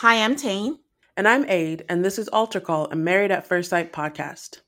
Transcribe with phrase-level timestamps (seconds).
[0.00, 0.78] Hi, I'm Tayne.
[1.16, 4.60] And I'm Ade, and this is Altar Call, a Married at First Sight podcast.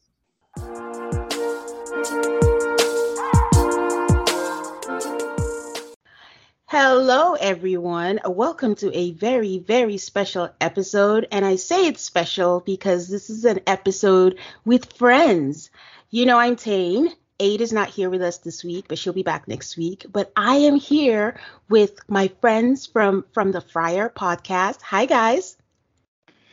[6.67, 8.19] Hello, everyone.
[8.27, 11.29] Welcome to a very, very special episode.
[11.31, 15.71] And I say it's special because this is an episode with friends.
[16.11, 17.11] You know, I'm Tayne.
[17.41, 20.07] Ade is not here with us this week, but she'll be back next week.
[20.13, 24.83] But I am here with my friends from from the Fryer podcast.
[24.83, 25.57] Hi, guys.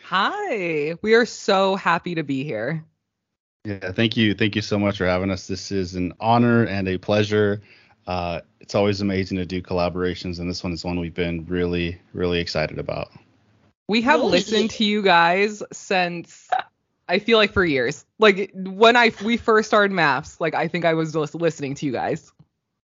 [0.05, 0.95] Hi.
[1.01, 2.85] We are so happy to be here.
[3.65, 4.33] Yeah, thank you.
[4.33, 5.45] Thank you so much for having us.
[5.45, 7.61] This is an honor and a pleasure.
[8.07, 11.99] Uh, it's always amazing to do collaborations, and this one is one we've been really,
[12.13, 13.11] really excited about.
[13.89, 16.49] We have listened to you guys since
[17.07, 18.05] I feel like for years.
[18.19, 21.85] Like when I we first started MAFS, like I think I was just listening to
[21.85, 22.31] you guys.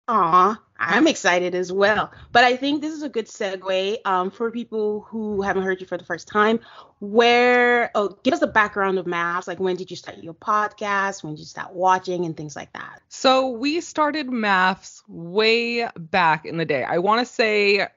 [0.10, 2.12] Aw, I'm excited as well.
[2.32, 5.88] But I think this is a good segue um, for people who haven't heard you
[5.88, 6.62] for the first time.
[7.00, 9.48] Where, oh, give us a background of MAFS.
[9.48, 11.24] Like, when did you start your podcast?
[11.24, 13.02] When did you start watching and things like that?
[13.10, 16.86] So we started MAFS way back in the day.
[16.86, 17.88] I want to say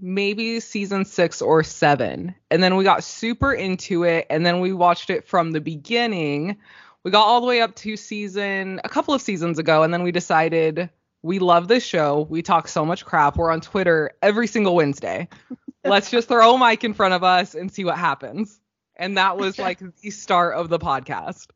[0.00, 2.34] maybe season six or seven.
[2.50, 4.26] And then we got super into it.
[4.30, 6.56] And then we watched it from the beginning.
[7.02, 9.82] We got all the way up to season, a couple of seasons ago.
[9.82, 10.90] And then we decided
[11.22, 12.26] we love this show.
[12.28, 13.36] We talk so much crap.
[13.36, 15.28] We're on Twitter every single Wednesday.
[15.84, 18.60] Let's just throw a mic in front of us and see what happens.
[18.96, 21.48] And that was like the start of the podcast.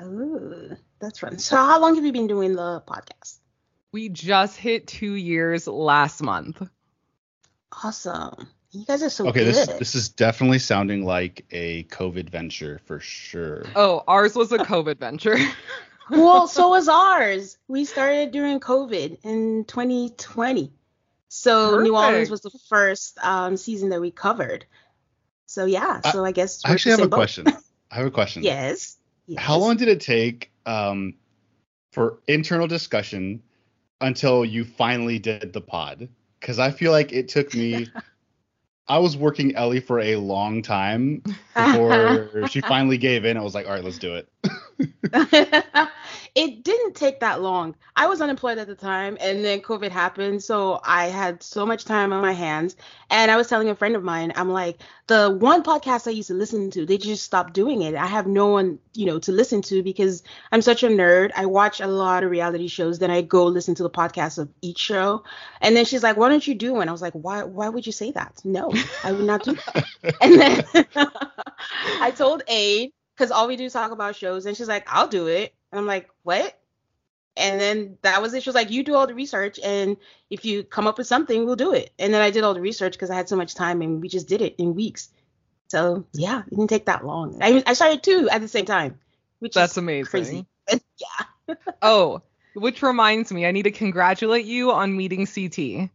[0.00, 1.38] Oh, that's fun.
[1.38, 3.38] So, how long have you been doing the podcast?
[3.92, 6.62] We just hit two years last month.
[7.72, 8.48] Awesome.
[8.70, 9.54] You guys are so okay, good.
[9.54, 13.64] this this is definitely sounding like a COVID venture for sure.
[13.74, 15.38] Oh, ours was a COVID venture.
[16.10, 17.56] well, so was ours.
[17.66, 20.72] We started during COVID in 2020.
[21.28, 21.84] So Perfect.
[21.84, 24.66] New Orleans was the first um, season that we covered.
[25.46, 27.16] So yeah, so I, guess I we're actually have a in both.
[27.16, 27.46] question.
[27.90, 28.42] I have a question.
[28.42, 28.98] yes.
[29.26, 29.42] yes.
[29.42, 31.14] How long did it take um,
[31.92, 33.42] for internal discussion
[34.00, 36.08] until you finally did the pod?
[36.40, 37.86] Because I feel like it took me.
[38.90, 41.22] I was working Ellie for a long time
[41.54, 43.36] before she finally gave in.
[43.36, 44.28] I was like, all right, let's do it.
[46.34, 47.74] it didn't take that long.
[47.96, 51.84] I was unemployed at the time, and then COVID happened, so I had so much
[51.84, 52.76] time on my hands.
[53.10, 56.28] And I was telling a friend of mine, I'm like, the one podcast I used
[56.28, 57.94] to listen to, they just stopped doing it.
[57.96, 60.22] I have no one, you know, to listen to because
[60.52, 61.30] I'm such a nerd.
[61.34, 64.48] I watch a lot of reality shows, then I go listen to the podcast of
[64.62, 65.24] each show.
[65.60, 66.88] And then she's like, why don't you do one?
[66.88, 67.42] I was like, why?
[67.42, 68.40] Why would you say that?
[68.44, 68.72] No,
[69.02, 69.84] I would not do that.
[70.20, 70.64] and then
[72.00, 75.08] I told Ade because all we do is talk about shows, and she's like, I'll
[75.08, 75.52] do it.
[75.72, 76.58] And I'm like, what?
[77.36, 78.42] And then that was it.
[78.42, 79.96] She was like, you do all the research, and
[80.30, 81.92] if you come up with something, we'll do it.
[81.98, 84.08] And then I did all the research because I had so much time, and we
[84.08, 85.10] just did it in weeks.
[85.68, 87.38] So yeah, it didn't take that long.
[87.42, 88.98] I, I started two at the same time,
[89.40, 90.10] which That's is amazing.
[90.10, 90.46] crazy.
[91.48, 91.54] yeah.
[91.82, 92.22] Oh,
[92.54, 95.90] which reminds me, I need to congratulate you on meeting CT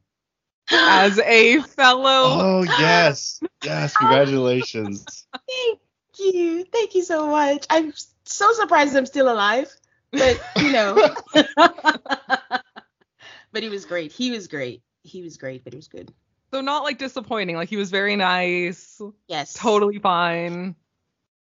[0.72, 2.42] as a fellow.
[2.42, 5.26] Oh yes, yes, congratulations.
[5.48, 5.80] Thank
[6.24, 6.64] you.
[6.66, 7.66] Thank you so much.
[7.70, 7.94] I'm
[8.26, 9.74] so surprised I'm still alive.
[10.12, 11.10] But you know.
[13.52, 14.12] but he was great.
[14.12, 14.82] He was great.
[15.04, 16.12] He was great, but he was good.
[16.52, 17.56] So not like disappointing.
[17.56, 19.54] Like he was very nice, Yes.
[19.54, 20.76] totally fine.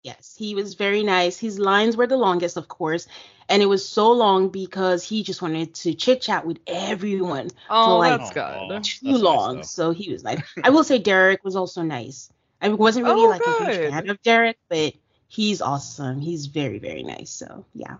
[0.03, 0.34] Yes.
[0.38, 1.38] He was very nice.
[1.38, 3.06] His lines were the longest, of course.
[3.48, 7.98] And it was so long because he just wanted to chit chat with everyone Oh,
[7.98, 8.82] like- that's good.
[8.84, 9.56] too That's long.
[9.56, 9.62] though.
[9.62, 12.30] so he was like, I will say Derek was also nice.
[12.60, 14.95] I wasn't really Oh, like a huge fan of Derek, but
[15.28, 16.21] he's awesome.
[16.21, 17.30] He's very, very nice.
[17.30, 17.97] So yeah.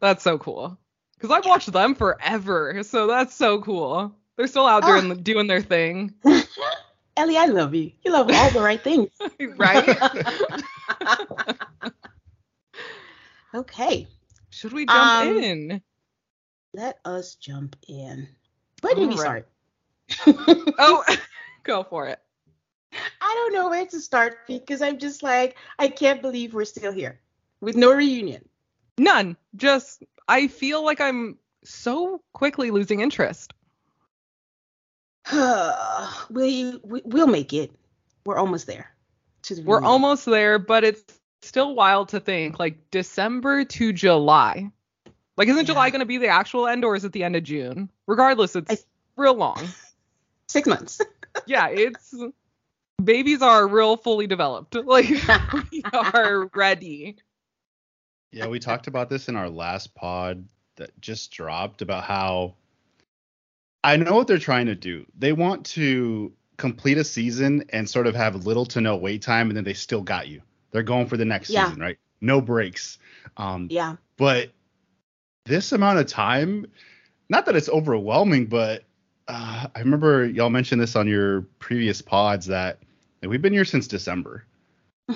[0.00, 0.78] That's so cool.
[1.16, 4.14] Because I've watched them forever, so that's so cool.
[4.36, 6.14] They're still out there and doing their thing,
[7.16, 7.92] Ellie, I love you.
[8.02, 9.10] You love all the right things.
[9.56, 10.00] right?
[13.54, 14.08] okay.
[14.50, 15.82] Should we jump Um, in?
[16.72, 18.28] Let us jump in.
[18.80, 19.16] Where did we Alright.
[19.16, 19.48] start?
[20.78, 21.04] Oh,
[21.64, 22.20] go for it.
[23.30, 26.90] I don't know where to start because I'm just like, I can't believe we're still
[26.90, 27.20] here
[27.60, 28.44] with no reunion.
[28.98, 29.36] None.
[29.54, 33.52] Just I feel like I'm so quickly losing interest.
[35.32, 37.70] we, we we'll make it.
[38.26, 38.90] We're almost there.
[39.42, 41.04] to the We're almost there, but it's
[41.42, 44.72] still wild to think like December to July.
[45.36, 47.44] Like, isn't July going to be the actual end or is it the end of
[47.44, 47.90] June?
[48.08, 48.84] Regardless, it's I-
[49.16, 49.68] real long.
[50.48, 51.00] six months.
[51.46, 52.12] Yeah, it's
[53.00, 54.74] babies are real fully developed.
[54.84, 55.08] Like,
[55.52, 57.16] we are ready.
[58.32, 60.44] Yeah, we talked about this in our last pod
[60.76, 62.54] that just dropped about how
[63.82, 65.06] I know what they're trying to do.
[65.18, 69.48] They want to complete a season and sort of have little to no wait time,
[69.48, 70.42] and then they still got you.
[70.70, 71.66] They're going for the next Yeah.
[71.66, 71.98] season, right?
[72.20, 72.98] No breaks.
[73.36, 73.96] Um, Yeah.
[74.16, 74.50] but
[75.46, 76.66] this amount of time,
[77.28, 78.84] not that it's overwhelming, but
[79.28, 82.78] uh, I remember y'all mentioned this on your previous pods that
[83.22, 84.44] like, we've been here since December.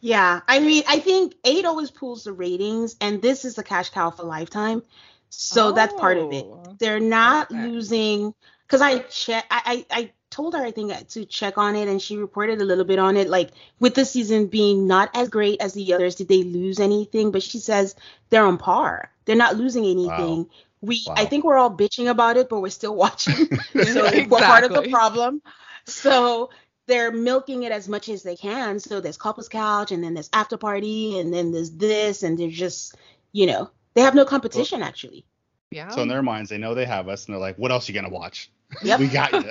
[0.00, 0.40] Yeah.
[0.48, 4.10] I mean, I think Ade always pulls the ratings, and this is the cash cow
[4.10, 4.82] for lifetime.
[5.28, 6.44] So that's part of it.
[6.46, 6.76] Oh.
[6.78, 7.60] They're not Okay.
[7.66, 8.34] losing
[8.66, 9.44] because I check.
[9.50, 12.60] I, I I told her I think uh, to check on it, and she reported
[12.60, 13.28] a little bit on it.
[13.28, 13.50] Like
[13.80, 17.32] with the season being not as great as the others, did they lose anything?
[17.32, 17.94] But she says
[18.30, 19.10] they're on par.
[19.24, 20.48] They're not losing anything.
[20.86, 23.34] We I think we're all bitching about it, but we're still watching.
[23.84, 25.42] so we're part of the problem.
[25.84, 26.50] So
[26.86, 28.78] they're milking it as much as they can.
[28.78, 32.48] So there's couples couch, and then there's after party, and then there's this, and they're
[32.48, 32.94] just
[33.32, 35.24] you know they have no competition actually.
[35.70, 35.88] Yeah.
[35.90, 37.92] So in their minds, they know they have us, and they're like, "What else are
[37.92, 38.50] you gonna watch?
[38.82, 39.00] Yep.
[39.00, 39.50] we got you."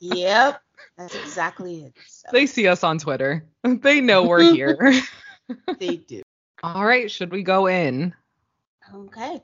[0.00, 0.62] Yep,
[0.96, 1.94] that's exactly it.
[2.06, 3.44] So they see us on Twitter.
[3.62, 4.92] They know we're here.
[5.78, 6.22] they do.
[6.62, 8.14] All right, should we go in?
[8.94, 9.40] Okay.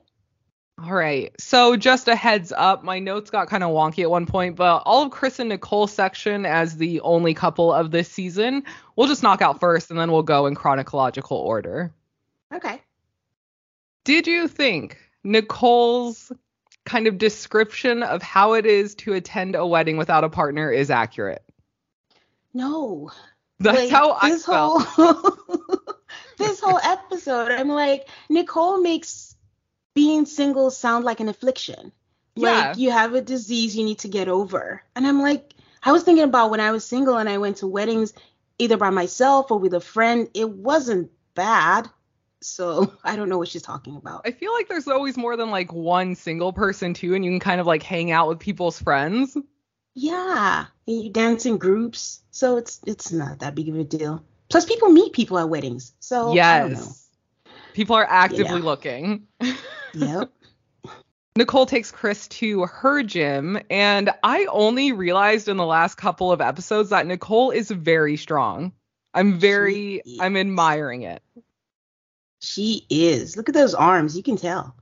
[0.83, 1.33] All right.
[1.39, 4.83] So just a heads up, my notes got kind of wonky at one point, but
[4.85, 8.63] all of Chris and Nicole's section as the only couple of this season,
[8.95, 11.93] we'll just knock out first and then we'll go in chronological order.
[12.53, 12.81] Okay.
[14.03, 16.31] Did you think Nicole's
[16.83, 20.91] kind of description of how it is to attend a wedding without a partner is
[20.91, 21.43] accurate?
[22.53, 23.11] No.
[23.59, 24.83] That's Like, how I this felt.
[24.83, 25.37] whole
[26.37, 29.34] this whole episode, I'm like, Nicole makes
[29.95, 31.91] being single sound like an affliction.
[32.35, 32.49] Yeah.
[32.51, 34.83] Like you have a disease you need to get over.
[34.95, 37.67] And I'm like, I was thinking about when I was single and I went to
[37.67, 38.13] weddings
[38.59, 40.27] either by myself or with a friend.
[40.33, 41.89] It wasn't bad.
[42.41, 44.21] So I don't know what she's talking about.
[44.25, 47.39] I feel like there's always more than like one single person too, and you can
[47.39, 49.35] kind of like hang out with people's friends.
[49.93, 54.23] Yeah, and you dance in groups, so it's it's not that big of a deal.
[54.49, 56.79] Plus, people meet people at weddings, so I don't know.
[56.79, 57.07] yes.
[57.73, 58.65] People are actively Yeah.
[58.65, 59.27] looking.
[59.95, 60.31] Yep.
[61.37, 66.39] Nicole takes Chris to her gym, and I only realized in the last couple of
[66.39, 68.71] episodes that Nicole is very strong.
[69.13, 71.21] I'm very, I'm admiring it.
[72.41, 73.35] She is.
[73.35, 74.15] Look at those arms.
[74.15, 74.75] You can tell.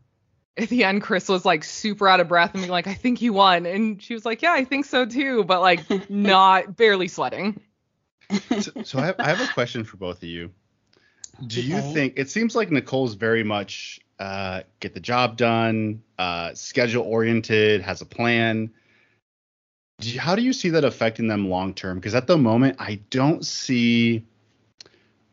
[0.57, 3.21] At the end, Chris was like super out of breath and being like, I think
[3.21, 3.65] you won.
[3.65, 5.79] And she was like, Yeah, I think so too, but like
[6.09, 7.59] not barely sweating.
[8.59, 10.51] so, so I, have, I have a question for both of you.
[11.47, 11.93] Do you Okay.
[11.93, 17.81] think it seems like Nicole's very much uh, get the job done, uh, schedule oriented,
[17.81, 18.71] has a plan?
[19.99, 21.97] Do you, how do you see that affecting them long term?
[21.97, 24.25] Because at the moment, I don't see,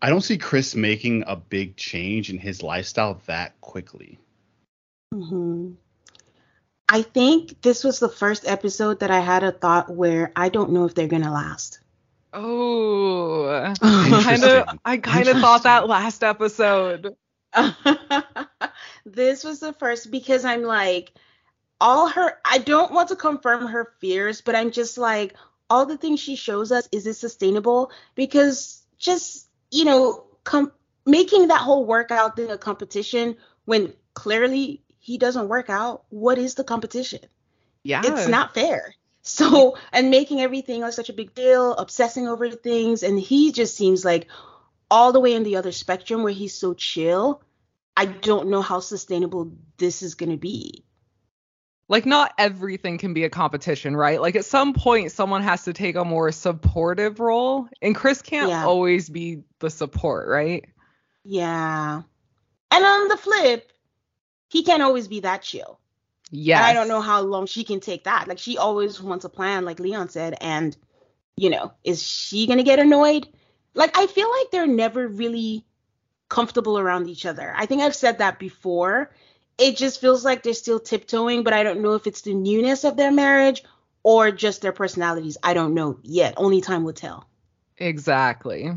[0.01, 4.19] I don't see Chris making a big change in his lifestyle that quickly.
[5.13, 5.73] hmm
[6.93, 10.73] I think this was the first episode that I had a thought where I don't
[10.73, 11.79] know if they're gonna last.
[12.33, 13.47] Oh,
[13.83, 17.15] I kind of, I kind of thought that last episode.
[19.05, 21.13] this was the first because I'm like,
[21.81, 25.35] all her, I don't want to confirm her fears, but I'm just like,
[25.69, 27.91] all the things she shows us, is it sustainable?
[28.15, 30.73] Because just, you know, com-
[31.07, 36.55] making that whole workout thing a competition when clearly he doesn't work out, what is
[36.55, 37.21] the competition?
[37.83, 38.03] Yeah.
[38.05, 38.95] It's not fair.
[39.23, 43.77] So, and making everything like such a big deal, obsessing over things, and he just
[43.77, 44.29] seems like
[44.91, 47.43] all the way in the other spectrum where he's so chill.
[47.97, 50.85] I don't know how sustainable this is going to be.
[51.89, 54.21] like not everything can be a competition, right?
[54.21, 58.49] Like at some point someone has to take a more supportive role and Chris can't
[58.51, 58.65] Yeah.
[58.65, 60.65] always be the support, right?
[61.25, 62.03] Yeah.
[62.71, 63.73] And on the flip,
[64.49, 65.81] he can't always be that chill.
[66.31, 66.63] Yeah.
[66.65, 68.29] I don't know how long she can take that.
[68.29, 70.77] Like she always wants a plan, like Leon said, and
[71.37, 73.29] you know, is she gonna get annoyed?
[73.75, 75.65] Like I feel like they're never really
[76.31, 77.53] comfortable around each other.
[77.55, 79.11] I think I've said that before.
[79.59, 82.85] It just feels like they're still tiptoeing, but I don't know if it's the newness
[82.85, 83.63] of their marriage
[84.03, 85.37] or just their personalities.
[85.43, 86.35] I don't know yet.
[86.39, 87.29] Only time will tell.
[87.77, 88.71] Exactly.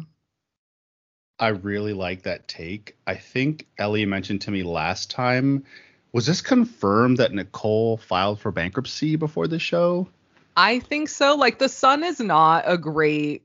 [1.39, 2.97] I really like that take.
[3.07, 5.63] I think Ellie mentioned to me last time.
[6.11, 10.07] Was this confirmed that Nicole filed for bankruptcy before the show?
[10.55, 11.35] I think so.
[11.35, 13.43] Like the sun is not a great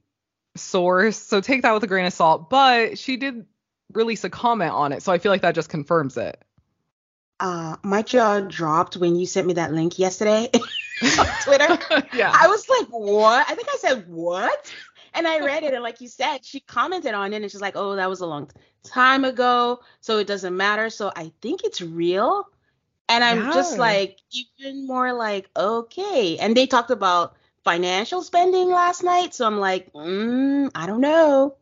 [0.57, 2.51] source, so take that with a grain of salt.
[2.51, 3.47] But she did
[3.93, 6.43] release a comment on it, so I feel like that just confirms it.
[7.41, 10.51] Uh, my jaw dropped when you sent me that link yesterday
[11.19, 11.79] on Twitter.
[12.13, 12.33] yeah.
[12.35, 13.49] I was like, what?
[13.49, 14.73] I think I said what?
[15.15, 17.77] And I read it, and like you said, she commented on it, and she's like,
[17.77, 18.51] oh, that was a long
[18.85, 20.91] time ago, so it doesn't matter.
[20.91, 22.49] So I think it's real.
[23.09, 26.37] And I'm just like, even more like, okay.
[26.37, 31.57] And they talked about financial spending last night, so I'm like, mm, I don't know.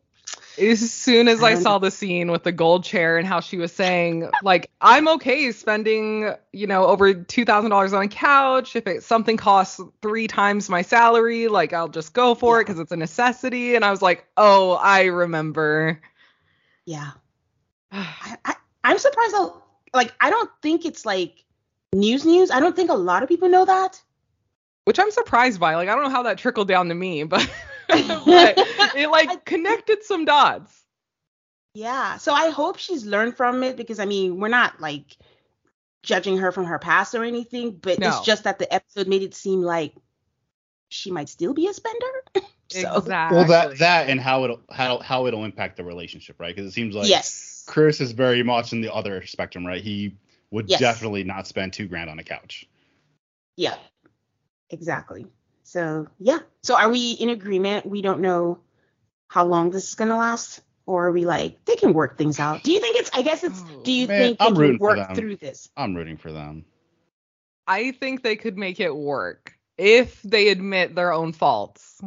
[0.58, 3.56] As soon as I And- saw the scene with the gold chair and how she
[3.56, 8.74] was saying, like, I'm okay spending, you know, over two thousand dollars on a couch.
[8.76, 12.80] If it something costs three times my salary, like I'll just go for it because
[12.80, 13.74] it's a necessity.
[13.74, 16.00] And I was like, oh, I remember.
[16.84, 17.10] Yeah.
[17.92, 19.32] I, I, I'm surprised.
[19.32, 19.62] How,
[19.94, 21.44] like, I don't think it's like
[21.92, 22.50] news news.
[22.50, 24.00] I don't think a lot of people know that.
[24.84, 25.74] Which I'm surprised by.
[25.74, 27.48] Like, I don't know how that trickled down to me, but,
[28.24, 28.54] but
[28.96, 30.84] it like connected some dots.
[31.74, 32.16] Yeah.
[32.18, 35.16] So I hope she's learned from it because I mean, we're not like
[36.02, 38.08] judging her from her past or anything, but No.
[38.08, 39.94] it's just that the episode made it seem like
[40.88, 42.06] she might still be a spender.
[42.68, 43.36] so Exactly.
[43.38, 46.54] Well, that that and how it'll how how it'll impact the relationship, right?
[46.54, 47.64] Because it seems like yes.
[47.66, 49.82] Chris is very much in the other spectrum, right?
[49.82, 50.16] He
[50.52, 50.80] would Yes.
[50.80, 52.68] definitely not spend two grand on a couch.
[53.56, 53.76] Yeah.
[54.70, 55.26] Exactly.
[55.66, 56.38] So yeah.
[56.62, 57.86] So are we in agreement?
[57.86, 58.60] We don't know
[59.26, 62.62] how long this is gonna last, or are we like they can work things out?
[62.62, 63.10] Do you think it's?
[63.12, 63.60] I guess it's.
[63.82, 65.68] Do you Man, think they I'm can work through this?
[65.76, 66.64] I'm rooting for them.
[67.66, 72.00] I think they could make it work if they admit their own faults.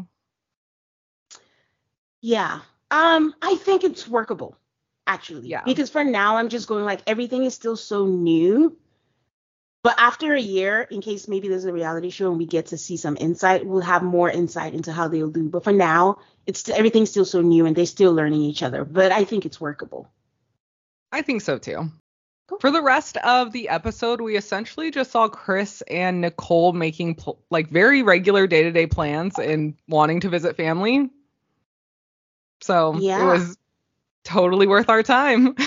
[2.22, 2.62] Yeah.
[2.92, 4.58] Um, I think it's workable,
[5.06, 5.50] actually.
[5.50, 5.64] Yeah.
[5.66, 8.78] Because for now, I'm just going like everything is still so new.
[9.82, 12.78] But after a year, in case maybe there's a reality show and we get to
[12.78, 15.48] see some insight, we'll have more insight into how they'll do.
[15.48, 18.84] But for now, it's everything's still so new and they're still learning each other.
[18.84, 20.10] But I think it's workable.
[21.14, 21.90] I think so too.
[22.48, 22.60] Cool.
[22.60, 27.40] For the rest of the episode, we essentially just saw Chris and Nicole making pl-
[27.50, 31.10] like very regular day to day plans and wanting to visit family.
[32.62, 33.22] So Yeah.
[33.22, 33.58] it was
[34.26, 35.56] totally worth our time.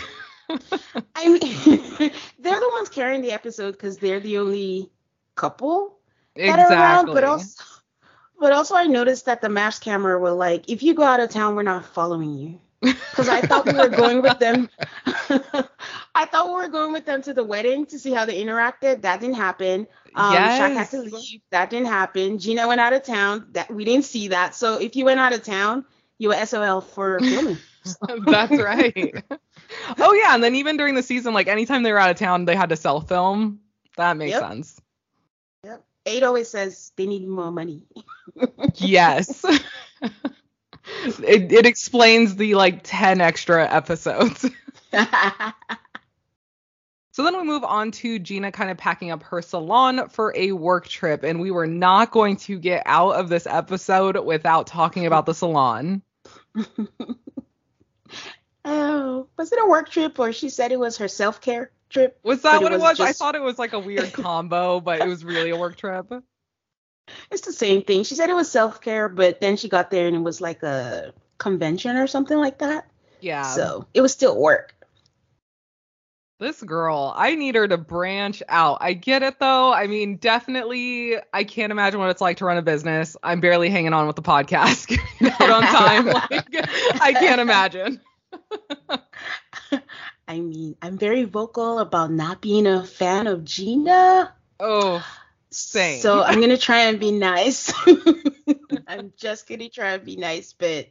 [1.15, 1.41] I mean,
[2.39, 4.91] they're the ones carrying the episode because they're the only
[5.35, 5.99] couple
[6.45, 7.11] that are around.
[7.11, 7.65] But also,
[8.39, 11.31] but also, I noticed that the MAFS camera were like, if you go out of
[11.31, 12.61] town, we're not following you.
[13.13, 14.69] Because I thought we were going with them.
[15.07, 19.03] I thought we were going with them to the wedding to see how they interacted.
[19.03, 19.87] That didn't happen.
[20.15, 21.03] Um, Shaq had to Yes.
[21.03, 21.41] leave.
[21.51, 22.39] That didn't happen.
[22.39, 23.49] Gina went out of town.
[23.53, 24.55] That we didn't see that.
[24.55, 25.85] So if you went out of town,
[26.19, 27.63] you were SOL for filming.
[28.27, 29.15] That's right.
[29.99, 32.45] oh yeah, and then even during the season, like anytime they were out of town,
[32.45, 33.61] they had to sell film.
[33.97, 34.41] That makes Yep.
[34.41, 34.81] sense.
[35.65, 35.85] Yep.
[36.07, 37.83] Ade always says they need more money.
[38.77, 39.45] Yes.
[40.95, 44.49] it it explains the like 10 extra episodes.
[47.15, 50.53] So then we move on to Gina kind of packing up her salon for a
[50.53, 55.05] work trip and we were not going to get out of this episode without talking
[55.05, 56.01] about the salon.
[58.65, 62.19] Oh, was it a work trip or she said it was her self care trip?
[62.23, 63.09] Was that it what it was was?
[63.09, 66.13] I thought it was like a weird combo, but it was really a work trip.
[67.31, 68.05] It's the same thing.
[68.05, 70.63] She said it was self care, but then she got there and it was like
[70.63, 72.87] a convention or something like that.
[73.21, 73.43] Yeah.
[73.43, 74.75] So it was still work.
[76.39, 78.79] This girl, I need her to branch out.
[78.81, 79.73] I get it though.
[79.73, 83.17] I mean, definitely, I can't imagine what it's like to run a business.
[83.23, 84.99] I'm barely hanging on with the podcast
[85.41, 86.07] out on time.
[86.31, 88.01] Like, I can't imagine.
[90.29, 94.35] I mean, I'm very vocal about not being a fan of Gina.
[94.61, 95.05] Oh,
[95.53, 96.01] Same.
[96.01, 97.73] So I'm gonna try and be nice.
[98.87, 100.89] I'm just gonna try and be nice, but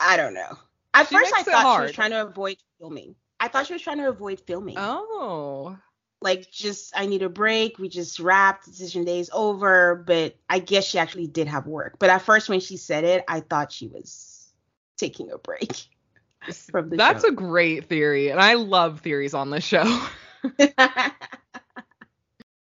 [0.00, 0.58] I don't know.
[0.92, 3.14] At She first, I thought she was trying to avoid filming.
[3.38, 4.76] I thought she was trying to avoid filming.
[4.78, 5.78] oh.
[6.22, 7.78] Like, just I need a break.
[7.78, 8.64] We just wrapped.
[8.64, 9.94] Decision day is over.
[9.94, 11.98] But I guess she actually did have work.
[11.98, 14.52] But at first, when she said it, I thought she was
[14.96, 15.88] taking a break
[16.70, 17.28] from the That's show.
[17.28, 19.84] a great theory, and I love theories on this show.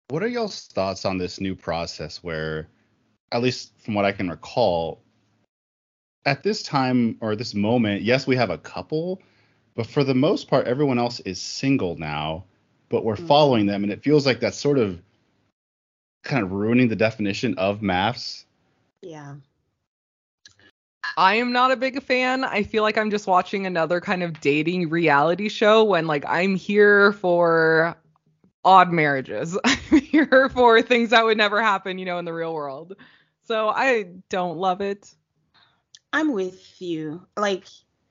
[0.08, 2.68] What are y'all's thoughts on this new process where,
[3.32, 5.00] at least from what I can recall,
[6.24, 9.20] at this time or this moment, yes, we have a couple,
[9.74, 12.44] but for the most part, everyone else is single now,
[12.88, 13.26] but we're Mhm.
[13.26, 15.02] following them, and it feels like that's sort of
[16.22, 18.44] kind of ruining the definition of MAFS.
[19.02, 19.34] yeah.
[21.16, 22.44] I am not a big fan.
[22.44, 26.56] I feel like I'm just watching another kind of dating reality show when like I'm
[26.56, 27.96] here for
[28.64, 29.58] odd marriages.
[29.64, 32.96] I'm here for things that would never happen, you know, in the real world.
[33.44, 35.14] So I don't love it.
[36.12, 37.26] I'm with you.
[37.36, 37.64] Like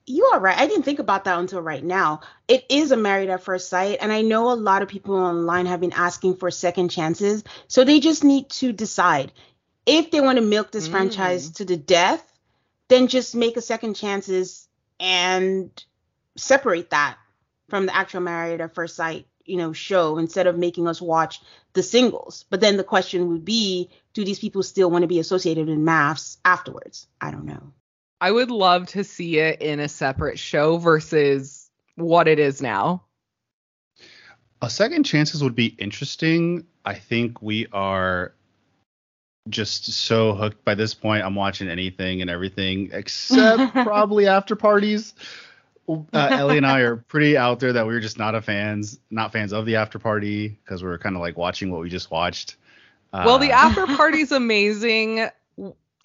[0.07, 0.57] you are right.
[0.57, 2.21] I didn't think about that until right now.
[2.47, 5.65] It is a married at first sight, and I know a lot of people online
[5.65, 7.43] have been asking for second chances.
[7.67, 9.31] So they just need to decide
[9.85, 10.91] if they want to milk this mm.
[10.91, 12.23] franchise to the death,
[12.87, 14.67] then just make a second chances
[14.99, 15.71] and
[16.35, 17.17] separate that
[17.69, 21.41] from the actual married at first sight, you know, show instead of making us watch
[21.73, 22.45] the singles.
[22.49, 25.83] But then the question would be, do these people still want to be associated in
[25.83, 27.07] MAFS afterwards?
[27.19, 27.73] I don't know.
[28.21, 33.03] I would love to see it in a separate show versus what it is now.
[34.61, 36.65] A second chances would be interesting.
[36.85, 38.34] I think we are
[39.49, 41.23] just so hooked by this point.
[41.23, 45.13] I'm watching anything and everything except probably after parties.
[45.87, 48.99] Uh, Ellie and I are pretty out there that we are just not a fans,
[49.11, 51.89] not fans of the after party because we are kind of like watching what we
[51.89, 52.55] just watched.
[53.13, 55.29] Uh, well, the after party's amazing.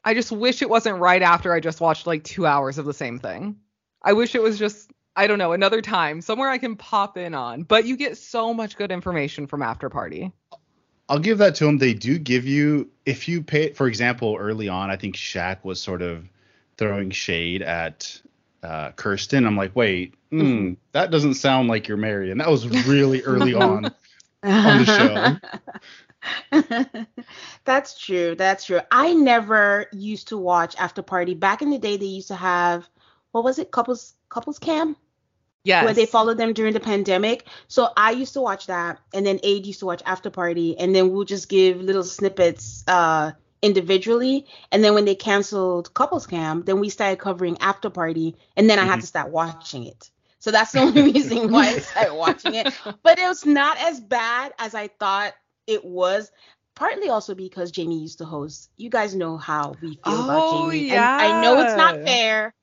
[0.04, 2.94] I just wish it wasn't right after I just watched like two hours of the
[2.94, 3.56] same thing.
[4.02, 7.35] I wish it was just I don't know another time somewhere I can pop in
[7.35, 7.62] on.
[7.62, 10.32] But you get so much good information from After Party.
[11.10, 11.76] I'll give that to them.
[11.76, 13.72] They do give you if you pay.
[13.72, 16.24] For example, early on, I think Shaq was sort of
[16.76, 18.20] throwing shade at
[18.62, 19.44] uh, Kirsten.
[19.44, 23.54] I'm like, wait, mm, that doesn't sound like you're married, and that was really early
[23.56, 23.86] on
[24.44, 25.40] on the
[26.52, 27.06] show.
[27.64, 28.36] That's true.
[28.36, 28.80] That's true.
[28.92, 31.34] I never used to watch After Party.
[31.34, 32.88] Back in the day, they used to have
[33.32, 33.72] what was it?
[33.72, 34.94] Couples Couples Cam.
[35.64, 35.84] Yeah.
[35.84, 37.46] Where they followed them during the pandemic.
[37.68, 40.94] So I used to watch that, and then Ade used to watch After Party, and
[40.94, 44.46] then we'll just give little snippets uh, individually.
[44.72, 48.78] And then when they canceled Couples Cam, then we started covering After Party, and then
[48.78, 48.86] mm-hmm.
[48.86, 49.00] I had mm-hmm.
[49.02, 50.10] to start watching it.
[50.38, 52.72] So that's the only reason why I started watching it.
[53.02, 55.34] But it was not as bad as I thought
[55.66, 56.32] it was
[56.74, 58.70] partly also because Jamie used to host.
[58.76, 60.88] You guys know how we feel oh, about Jamie.
[60.88, 61.22] Yeah.
[61.22, 62.54] And I know it's not fair.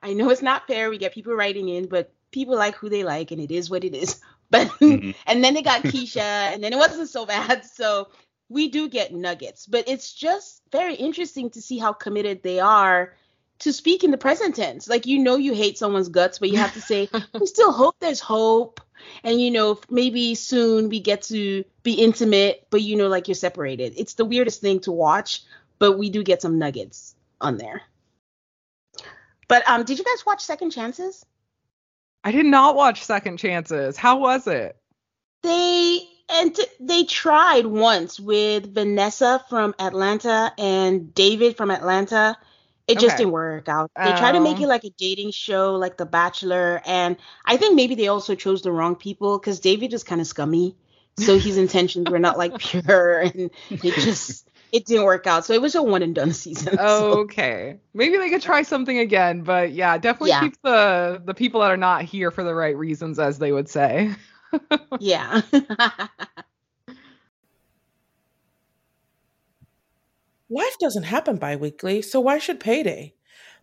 [0.00, 0.90] I know it's not fair.
[0.90, 3.84] We get people writing in, but people like who they like and it is what
[3.84, 4.20] it is.
[4.50, 5.12] But mm-hmm.
[5.26, 7.64] and then they got Keshia and then it wasn't so bad.
[7.74, 8.08] So
[8.50, 13.14] we do get nuggets, but it's just very interesting to see how committed they are
[13.60, 14.86] to speak in the present tense.
[14.86, 17.08] Like you know you hate someone's guts, but you have to say,
[17.40, 18.80] we still hope there's hope
[19.22, 23.34] and you know maybe soon we get to be intimate but you know like you're
[23.34, 25.42] separated it's the weirdest thing to watch
[25.78, 27.82] but we do get some nuggets on there
[29.48, 31.24] but um did you guys watch second chances
[32.24, 33.96] i did not watch second chances.
[33.96, 34.76] How was it?
[35.42, 42.36] They and t- they tried once with vanessa from atlanta and david from atlanta.
[42.86, 43.90] It just didn't work out.
[43.96, 44.68] They tried to make it oh.
[44.68, 48.72] like a dating show, like The Bachelor, and I think maybe they also chose the
[48.72, 50.76] wrong people because David is kind of scummy,
[51.18, 55.44] so his intentions were not like pure, and it just it didn't work out.
[55.44, 56.76] So it was a one and done season.
[56.76, 57.20] so.
[57.20, 60.40] Okay, maybe they could try something again, but yeah, definitely yeah.
[60.40, 63.68] keep the the people that are not here for the right reasons, as they would
[63.68, 64.14] say.
[65.00, 65.42] yeah.
[70.50, 73.14] Life doesn't happen bi weekly, so why should payday?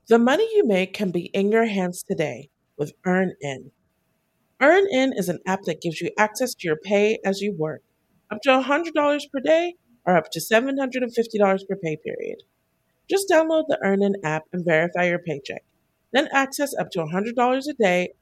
[0.07, 3.71] The money you make can be in your hands today with EarnIn.
[4.61, 7.83] EarnIn is an app that gives you access to your pay as you work,
[8.31, 12.43] up to $100 per day or up to $750 per pay period.
[13.09, 15.63] Just download the EarnIn app and verify your paycheck.
[16.13, 18.13] Then access up to $100 a day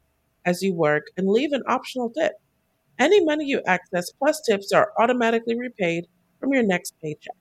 [0.45, 2.33] as you work and leave an optional tip.
[2.97, 6.07] Any money you access plus tips are automatically repaid
[6.39, 7.35] from your next paycheck.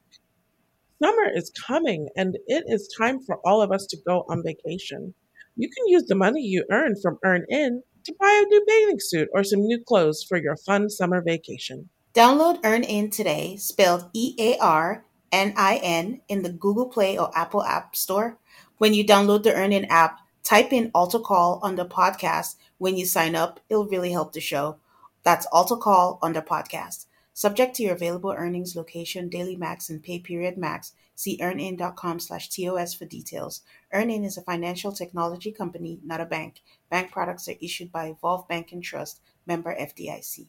[1.02, 5.14] Summer is coming and it is time for all of us to go on vacation.
[5.56, 9.28] You can use the money you earn from EarnIn to buy a new bathing suit
[9.32, 11.88] or some new clothes for your fun summer vacation.
[12.14, 17.30] Download EarnIn today, spelled E A R N I N, in the Google Play or
[17.36, 18.38] Apple App Store.
[18.78, 22.56] When you download the EarnIn app, type in Altar Call the podcast.
[22.78, 24.78] When you sign up, it'll really help the show.
[25.22, 27.04] That's Altar Call the podcast.
[27.34, 30.94] Subject to your available earnings, location, daily max, and pay period max.
[31.14, 33.60] See earnin.com slash TOS for details.
[33.92, 36.62] EarnIn is a financial technology company, not a bank.
[36.90, 40.48] Bank products are issued by Evolve Bank and Trust, member FDIC.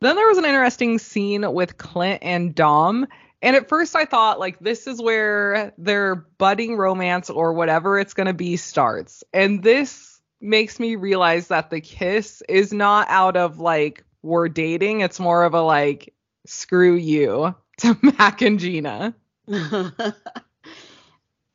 [0.00, 3.06] Then there was an interesting scene with Clint and Dom.
[3.40, 8.14] And at first I thought like this is where their budding romance or whatever it's
[8.14, 9.22] going to be starts.
[9.32, 15.00] And this makes me realize that the kiss is not out of like we're dating,
[15.00, 16.14] it's more of a like
[16.46, 19.14] screw you to Mac and Gina.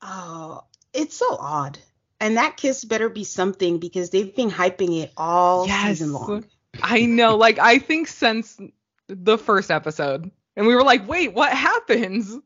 [0.01, 1.77] oh, it's so odd.
[2.19, 5.99] And that kiss better be something because they've been hyping it all Yes.
[5.99, 6.45] season long.
[6.81, 8.59] I know, like I think since
[9.07, 10.29] the first episode.
[10.55, 12.37] And we were like, wait, what happens?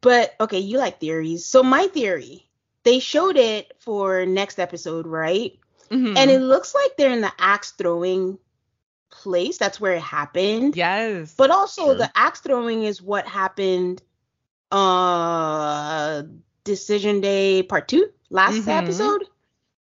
[0.00, 1.44] But okay, you like theories.
[1.44, 2.48] So my theory,
[2.84, 5.58] they showed it for next episode, right?
[5.90, 6.16] Mhm.
[6.16, 8.38] And it looks like they're in the axe throwing
[9.10, 9.58] place.
[9.58, 10.76] That's where it happened.
[10.76, 11.34] yes.
[11.36, 11.94] But also Sure.
[11.96, 14.02] the axe throwing is what happened
[14.72, 16.22] uh
[16.64, 18.68] decision day part 2 last Mhm.
[18.68, 19.26] episode.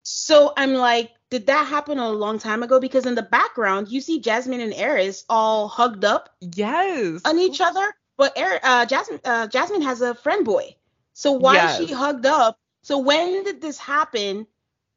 [0.04, 4.02] So I'm like did that happen a long time ago because in the background you
[4.02, 7.22] see Jasmine and Airris all hugged up yes.
[7.26, 10.76] on each other, but Er- uh, Jasmine uh, Jasmine has a friend boy.
[11.14, 12.58] So why is she hugged up?
[12.82, 14.48] So when did this happen?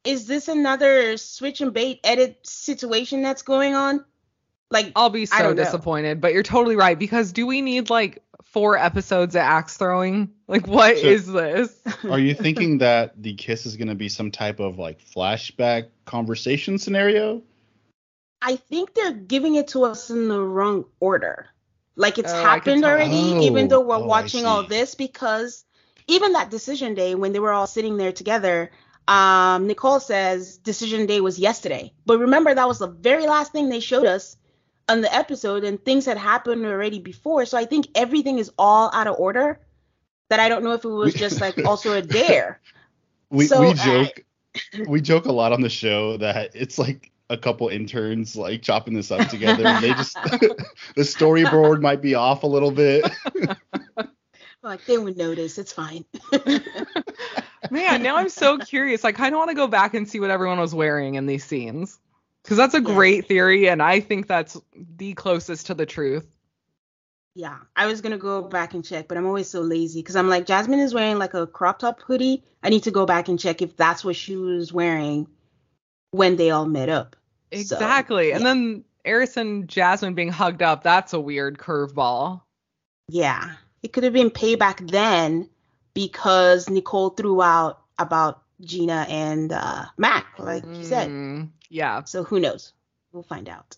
[0.03, 4.03] Is this another switch and bait edit situation that's going on?
[4.71, 8.77] Like I'll be so disappointed, but you're totally right because do we need like four
[8.77, 10.29] episodes of axe throwing?
[10.47, 11.75] Like what So- is this?
[12.09, 15.87] Are you thinking that the kiss is going to be some type of like flashback
[16.05, 17.41] conversation scenario?
[18.41, 21.47] I think they're giving it to us in the wrong order.
[21.95, 25.63] Like it's Oh, happened already, Oh, even though we're oh, watching all this, because
[26.07, 28.71] even that decision day when they were all sitting there together,
[29.07, 31.93] um, Nicole says decision day was yesterday.
[32.05, 34.35] But remember, that was the very last thing they showed us
[34.89, 37.45] on the episode, and things had happened already before.
[37.45, 39.59] So I think everything is all out of order.
[40.29, 42.59] That I don't know if it was just like also a dare.
[43.29, 44.23] We So, we joke
[44.87, 48.93] we joke a lot on the show that it's like a couple interns like chopping
[48.93, 50.13] this up together and they just
[50.95, 53.09] the storyboard might be off a little bit.
[54.61, 55.57] Like they would notice.
[55.57, 56.05] It's fine.
[57.71, 59.03] Man, now I'm so curious.
[59.03, 61.43] I kind of want to go back and see what everyone was wearing in these
[61.43, 61.99] scenes.
[62.43, 62.93] Because that's a Yeah.
[62.93, 66.27] great theory, and I think that's the closest to the truth.
[67.35, 70.29] Yeah, I was gonna go back and check, but I'm always so lazy because I'm
[70.29, 72.43] like Jasmine is wearing like a crop top hoodie.
[72.61, 75.27] I need to go back and check if that's what she was wearing
[76.11, 77.15] when they all met up.
[77.51, 78.31] So, Exactly.
[78.33, 82.41] And then Airris and Jasmine being hugged up, that's a weird curveball.
[83.09, 85.49] Yeah, it could have been payback then
[85.95, 91.09] because Nicole threw out about Gina and uh, Mac, like you said.
[91.09, 92.03] Mm, yeah.
[92.03, 92.73] So who knows?
[93.11, 93.75] We'll find out.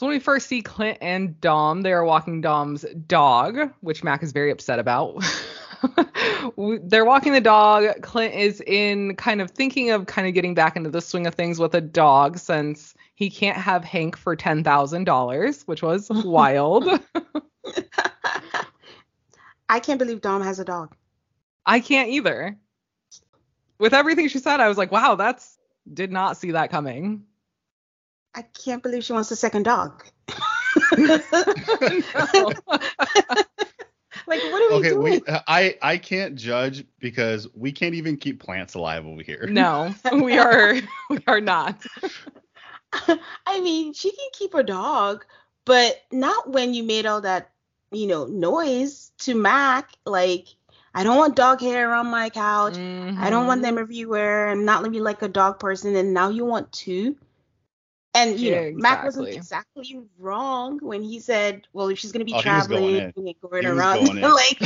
[0.00, 4.24] So when we first see Clint and Dom, they are walking Dom's dog, which Mac
[4.24, 5.22] is very upset about.
[6.56, 8.02] They're walking the dog.
[8.02, 11.34] Clint is in kind of thinking of kind of getting back into the swing of
[11.34, 16.10] things with a dog since he can't have Hank for ten thousand dollars, which was
[16.24, 16.88] wild.
[19.68, 20.94] I can't believe Dom has a dog.
[21.64, 22.58] I can't either.
[23.78, 25.58] With everything she said, I was like, wow, that's
[25.92, 27.24] did not see that coming.
[28.34, 30.04] I can't believe she wants a second dog.
[34.26, 35.22] Like, what are we okay, doing?
[35.26, 39.46] we I I can't judge because we can't even keep plants alive over here.
[39.50, 40.74] no, we are
[41.10, 41.84] we are not.
[43.46, 45.24] I mean, she can keep her dog,
[45.64, 47.50] but not when you made all that,
[47.90, 50.46] you know, noise to Mac like,
[50.94, 52.80] I don't want dog hair on my couch.
[53.16, 53.62] I don't want Mhm.
[53.62, 54.48] them everywhere.
[54.48, 55.94] I'm not living like a dog person.
[55.96, 57.16] And now you want two.
[58.14, 59.32] And you Yeah, know, Mac wasn't exactly.
[59.32, 62.96] exactly wrong when he said, "Well, if she's gonna be Oh, he was going traveling
[62.96, 63.14] in.
[63.16, 64.32] and going He was around, going in.
[64.32, 64.60] like,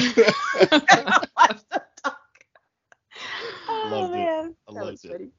[1.37, 2.15] watch the dog."
[3.69, 5.11] Oh Loved man, I that loved was it.
[5.11, 5.31] funny.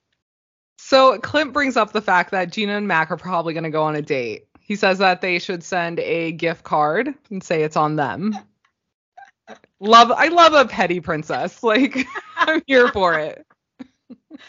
[0.78, 3.84] So Clint brings up the fact that Gina and Mac are probably going to go
[3.84, 4.48] on a date.
[4.60, 8.34] He says that they should send a gift card and say it's on them.
[9.80, 11.62] Love, I love a petty princess.
[11.64, 12.06] Like
[12.38, 13.46] I'm here for it.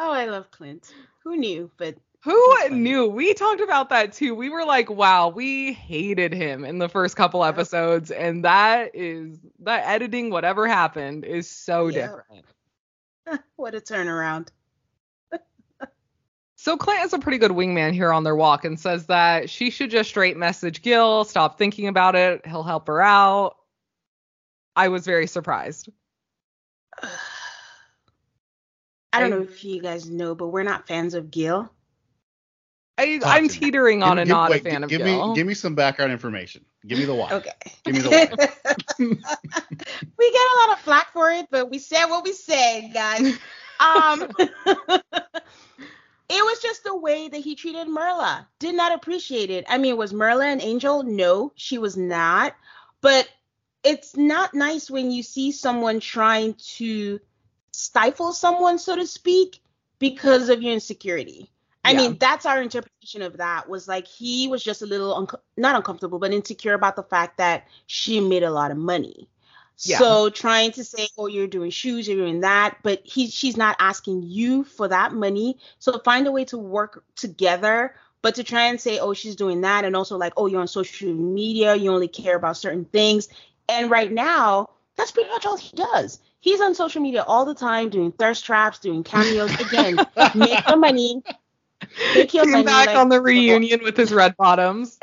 [0.00, 0.94] Oh, I love Clint.
[1.24, 1.72] Who knew?
[1.76, 3.08] But Who knew?
[3.08, 4.32] We talked about that too.
[4.32, 9.40] We were like, wow, we hated him in the first couple episodes, and that is
[9.58, 12.44] that editing, whatever happened, is so different.
[13.56, 14.48] what a turnaround.
[16.54, 19.70] So Clint is a pretty good wingman here on their walk and says that she
[19.70, 23.56] should just straight message Gil, stop thinking about it, he'll help her out.
[24.78, 25.88] I was very surprised.
[29.12, 31.68] I don't know if you guys know, but we're not fans of Gil.
[32.96, 35.30] I, I'm teetering on Give- a give- not wait, a fan of give Gil.
[35.30, 36.64] me give me some background information.
[36.86, 37.32] Give me the why.
[37.32, 37.50] Okay.
[37.84, 38.26] Give me the why.
[38.98, 43.36] we get a lot of flack for it, but we said what we said, guys.
[43.80, 45.02] Um, it
[46.30, 48.46] was just the way that he treated Myrla.
[48.60, 49.64] Did not appreciate it.
[49.68, 51.02] I mean, was Myrla an angel?
[51.02, 52.54] No, she was not.
[53.00, 53.28] But
[53.82, 57.20] it's not nice when you see someone trying to
[57.72, 59.60] stifle someone, so to speak,
[59.98, 61.50] because of your insecurity.
[61.84, 61.98] I Yeah.
[61.98, 63.68] mean, that's our interpretation of that.
[63.68, 67.38] Was like he was just a little unco- not uncomfortable, but insecure about the fact
[67.38, 69.28] that she made a lot of money.
[69.84, 69.98] Yeah.
[69.98, 73.76] So trying to say, oh, you're doing shoes, you're doing that, but he she's not
[73.78, 75.58] asking you for that money.
[75.78, 79.60] So find a way to work together, but to try and say, oh, she's doing
[79.60, 83.28] that, and also like, oh, you're on social media, you only care about certain things.
[83.68, 86.20] And right now, that's pretty much all he does.
[86.40, 89.52] He's on social media all the time doing thirst traps, doing cameos.
[89.60, 89.96] Again,
[90.34, 91.22] make your money.
[92.14, 92.64] Make your Came money.
[92.64, 94.98] back like- on the reunion with his red bottoms.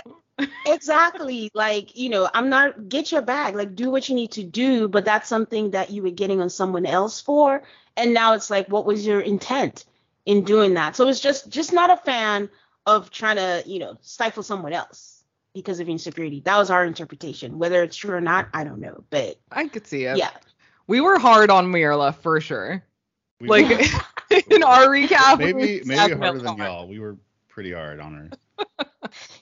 [0.66, 4.44] exactly like you know i'm not get your bag like do what you need to
[4.44, 7.64] do but that's something that you were getting on someone else for
[7.96, 9.86] and now it's like what was your intent
[10.26, 12.50] in doing that so it's just just not a fan
[12.86, 15.15] of trying to you know stifle someone else
[15.56, 19.04] because of insecurity that was our interpretation whether it's true or not i don't know
[19.10, 20.18] but I could see it.
[20.18, 20.30] yeah
[20.88, 22.84] We were hard on Myrla for sure.
[23.40, 25.40] We Like were- in our recap.
[25.40, 26.60] maybe maybe harder than hard.
[26.60, 26.88] y'all.
[26.88, 28.30] We were pretty hard on her.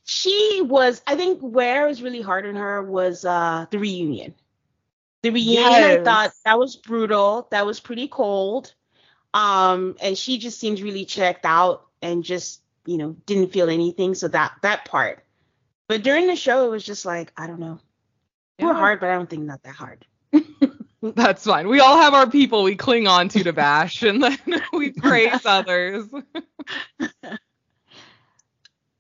[0.04, 4.34] she was i think where it was really hard on her was uh the reunion
[5.22, 8.74] the reunion i thought that was brutal that was pretty cold
[9.34, 14.14] um and she just seemed really checked out and just you know didn't feel anything
[14.16, 15.24] so that that part
[15.94, 17.80] but during the show it was just like i don't know
[18.60, 20.06] We're hard but i don't think not that hard
[21.16, 21.68] That's fine.
[21.68, 24.38] We all have our people we cling on to to bash, and then
[24.74, 26.06] we praise others.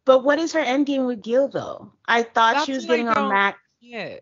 [0.03, 2.95] but what is her end game with gil though i thought That's she was what
[2.97, 4.17] getting on don't mac Yeah.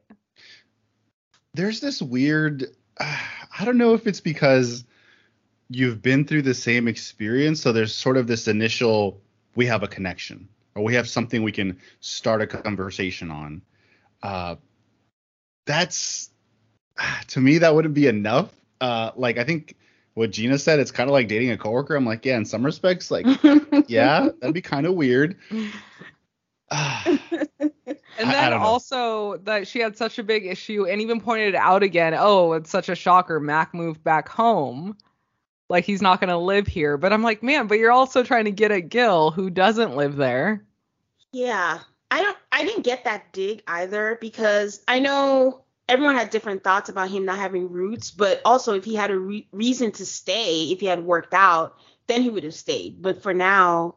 [1.56, 2.68] There's this weird.
[3.00, 4.86] I don't know if it's because
[5.70, 9.20] you've been through the same experience, so there's sort of this initial
[9.56, 13.62] we have a connection or we have something we can start a conversation on.
[14.24, 14.56] Uh,
[15.66, 16.30] that's
[17.28, 18.50] to me that wouldn't be enough.
[18.80, 19.76] Uh, like I think
[20.14, 21.96] what Gina said, it's kind of like dating a coworker.
[21.96, 23.26] I'm like, yeah, in some respects, like,
[23.88, 25.38] yeah, that'd be kind of weird.
[28.22, 31.84] And then also that she had such a big issue and even pointed it out
[31.84, 32.14] again.
[32.18, 33.40] Oh, it's such a shocker.
[33.40, 34.98] Mac moved back home.
[35.72, 36.98] Like he's not going to live here.
[36.98, 40.18] But I'm like, man, but you're also trying to get at Gil, who doesn't live
[40.18, 40.66] there.
[41.32, 41.80] Yeah,
[42.12, 42.38] I don't.
[42.52, 47.24] I didn't get that dig either because I know everyone had different thoughts about him
[47.24, 50.88] not having roots, but also if he had a re- reason to stay, if he
[50.88, 53.02] had worked out, then he would have stayed.
[53.02, 53.96] But for now,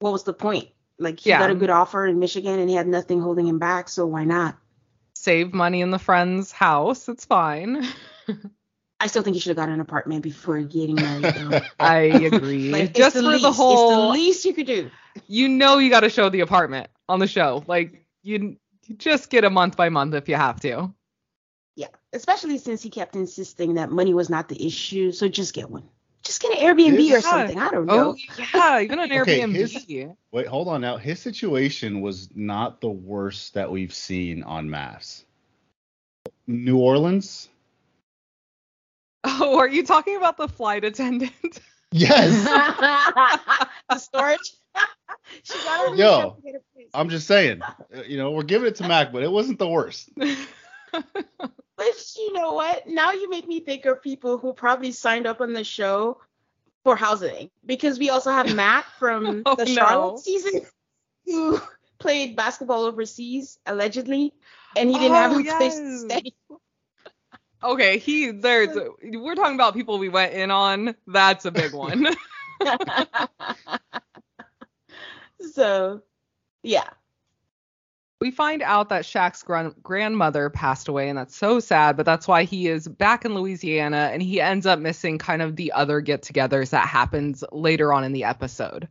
[0.00, 0.68] what was the point?
[0.98, 1.38] Like he Yeah.
[1.38, 4.24] got a good offer in Michigan and he had nothing holding him back, so why
[4.24, 4.58] not?
[5.14, 7.08] Save money in the friend's house.
[7.08, 7.86] It's fine.
[9.00, 11.62] I still think you should have got an apartment before getting married.
[11.80, 12.70] I agree.
[12.72, 14.90] like, Just it's for least, the whole, it's the least you could do.
[15.28, 17.62] you know, you got to show the apartment on the show.
[17.68, 18.56] Like you,
[18.86, 20.92] you just get a month by month if you have to.
[21.76, 25.12] Yeah, especially since he kept insisting that money was not the issue.
[25.12, 25.84] So just get one.
[26.24, 27.18] Just get an Airbnb Yeah.
[27.18, 27.58] or something.
[27.58, 28.16] I don't oh, know.
[28.16, 29.54] Oh yeah, even an Okay, Airbnb.
[29.54, 30.96] his- Wait, hold on now.
[30.96, 35.24] His situation was not the worst that we've seen on MAFS.
[36.48, 37.48] New Orleans?
[39.24, 41.32] Oh, are you talking about the flight attendant?
[41.90, 42.44] Yes.
[43.88, 44.52] the storage.
[45.42, 46.88] she got her Yo, really complicated place.
[46.92, 47.62] I'm just saying.
[47.62, 50.10] Uh, You know, we're giving it to Mac, but it wasn't the worst.
[50.92, 52.88] But you know what?
[52.88, 56.20] Now you make me think of people who probably signed up on the show
[56.84, 59.74] for housing because we also have Matt from Oh, the no.
[59.74, 60.62] Charlotte season
[61.24, 61.60] who
[61.98, 64.34] played basketball overseas allegedly,
[64.76, 66.32] and he didn't have Oh, a place to stay.
[67.62, 70.94] Okay, he there's we're talking about people we went in on.
[71.06, 72.06] That's a big one.
[75.52, 76.02] so,
[76.62, 76.88] yeah.
[78.20, 81.96] we find out that Shaq's gran- grandmother passed away, and that's so sad.
[81.96, 85.56] But that's why he is back in Louisiana, and he ends up missing kind of
[85.56, 88.88] the other get-togethers that happens later on in the episode.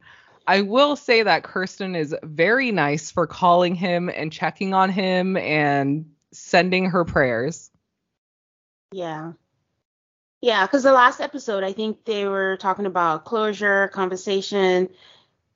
[0.47, 5.35] I will say that Kirsten is very nice for calling him and checking on him
[5.35, 7.69] and sending her prayers.
[8.91, 9.33] Yeah.
[10.41, 14.89] Yeah, because the last episode, I think they were talking about closure, conversation.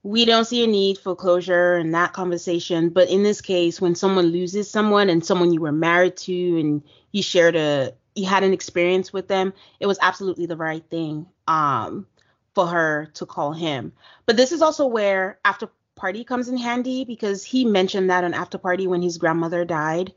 [0.04, 2.90] We don't see a need for closure in that conversation.
[2.90, 6.84] But in this case, when someone loses someone and someone you were married to and
[7.12, 11.28] you shared a, you had an experience with them, it was absolutely the right thing
[11.48, 12.08] um,
[12.56, 13.94] for her to call him.
[14.26, 18.34] But this is also where after party comes in handy because he mentioned that on
[18.34, 20.14] after party when his grandmother died.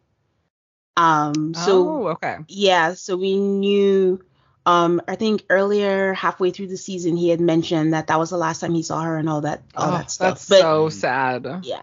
[0.97, 2.39] Um, so oh, okay.
[2.49, 4.25] yeah, so we knew.
[4.67, 8.39] Um, I think earlier, halfway through the season, he had mentioned that that was the
[8.39, 10.35] last time he saw her and all that, all Oh, that stuff.
[10.37, 11.47] that's But so sad.
[11.65, 11.83] yeah,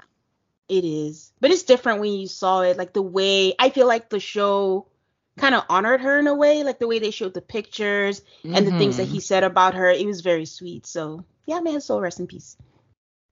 [0.68, 1.32] it is.
[1.40, 2.78] But it's different when you saw it.
[2.78, 4.88] Like the way I feel like the show
[5.38, 8.66] kind of honored her in a way, like the way they showed the pictures and
[8.66, 9.12] the things that Mhm.
[9.12, 9.90] he said about her.
[9.90, 10.88] It was very sweet.
[10.88, 12.58] So yeah, may his soul rest in peace.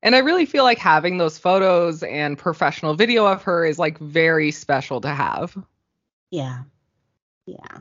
[0.03, 3.97] And I really feel like having those photos and professional video of her is like
[3.97, 5.57] very special to have.
[6.31, 6.63] Yeah,
[7.45, 7.77] yeah.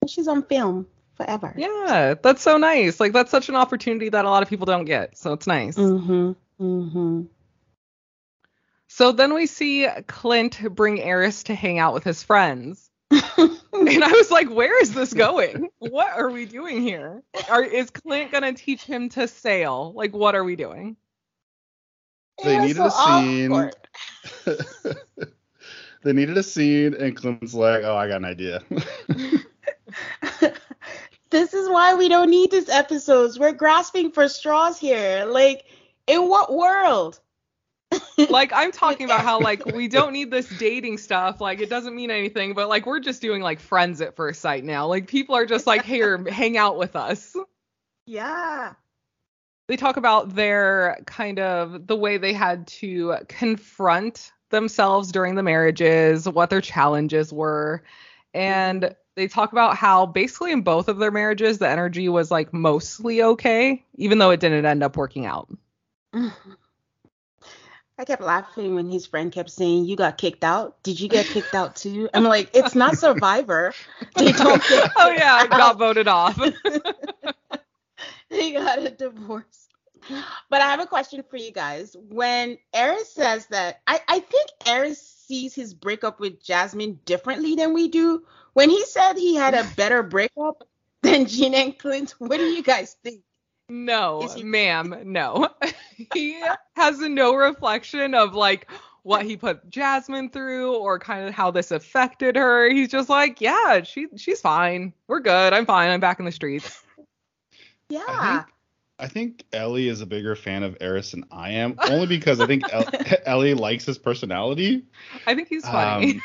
[0.00, 1.54] And she's on film forever.
[1.56, 3.00] Yeah, that's so nice.
[3.00, 5.16] Like that's such an opportunity that a lot of people don't get.
[5.16, 5.76] So it's nice.
[5.76, 6.32] Mm-hmm.
[6.62, 7.22] Mm-hmm.
[8.88, 12.90] So then we see Clint bring Airris to hang out with his friends.
[13.72, 15.70] And I was like, where is this going?
[15.78, 17.22] What are we doing here?
[17.48, 19.92] Are, is Clint going to teach him to sail?
[19.94, 20.96] Like, what are we doing?
[22.44, 23.70] They It was needed a scene.
[26.02, 26.16] awkward.
[26.16, 28.62] they needed a scene, and Clint's like, "Oh, I got an idea."
[31.30, 33.38] this is why we don't need these episodes.
[33.38, 35.24] We're grasping for straws here.
[35.26, 35.64] Like,
[36.06, 37.20] in what world?
[38.30, 41.40] Like, I'm talking about how, like, we don't need this dating stuff.
[41.40, 44.64] Like, it doesn't mean anything, but, like, we're just doing, like, friends at first sight
[44.64, 44.86] now.
[44.86, 47.36] Like, people are just like, here, hang out with us.
[48.06, 48.74] Yeah.
[49.68, 55.42] they talk about their kind of the way they had to confront themselves during the
[55.42, 57.82] marriages, what their challenges were.
[58.32, 62.52] And they talk about how basically in both of their marriages, the energy was like
[62.52, 65.48] mostly okay, even though it didn't end up working out.
[67.98, 70.82] I kept laughing when his friend kept saying, You got kicked out.
[70.82, 72.08] Did you get kicked out too?
[72.14, 73.74] I'm like, It's not Survivor.
[74.16, 74.62] They don't
[74.96, 76.40] oh, yeah, I got voted off.
[78.32, 79.61] They got a divorce.
[80.50, 81.96] But I have a question for you guys.
[82.08, 87.72] When Airris says that, I, I think Airris sees his breakup with Jasmine differently than
[87.72, 88.24] we do.
[88.52, 90.68] When he said he had a better breakup
[91.02, 93.22] than Gina and Clint, what do you guys think?
[93.68, 95.48] No, he- ma'am, no.
[96.12, 96.42] he
[96.76, 98.70] has no reflection of like
[99.02, 102.68] what he put Jasmine through or kind of how this affected her.
[102.70, 104.92] He's just like, yeah, she she's fine.
[105.08, 105.52] We're good.
[105.54, 105.90] I'm fine.
[105.90, 106.82] I'm back in the streets.
[107.88, 108.44] Yeah.
[109.02, 112.46] I think Ellie is a bigger fan of Airris than I am, only because I
[112.46, 112.88] think El-
[113.26, 114.84] Ellie likes his personality.
[115.26, 116.22] I think he's funny.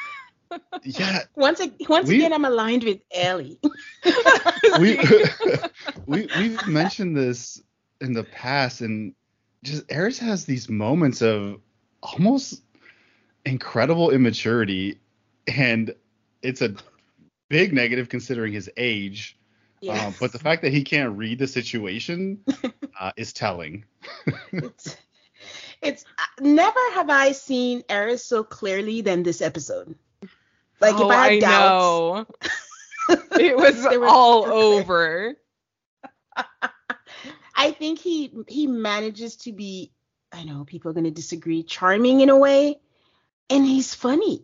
[0.52, 3.60] Um, yeah, once ag- once we- again, I'm aligned with Ellie.
[4.80, 5.00] we
[6.06, 7.60] we we've mentioned this
[8.00, 9.16] in the past, and
[9.64, 11.60] just Airris has these moments of
[12.04, 12.62] almost
[13.44, 15.00] incredible immaturity,
[15.48, 15.96] and
[16.44, 16.76] it's a
[17.50, 19.36] big negative considering his age.
[19.82, 20.08] Yeah.
[20.08, 22.44] Um, but the fact that he can't read the situation
[23.00, 23.86] uh, is telling.
[24.52, 24.98] it's
[25.82, 29.96] it's uh, never have I seen Airris so clearly than this episode.
[30.80, 32.48] Like oh, if I had I doubts, know.
[33.40, 35.36] It was all over.
[37.56, 39.92] I think he he manages to be.
[40.32, 41.64] I know people are gonna disagree.
[41.64, 42.80] Charming in a way,
[43.50, 44.44] and he's funny.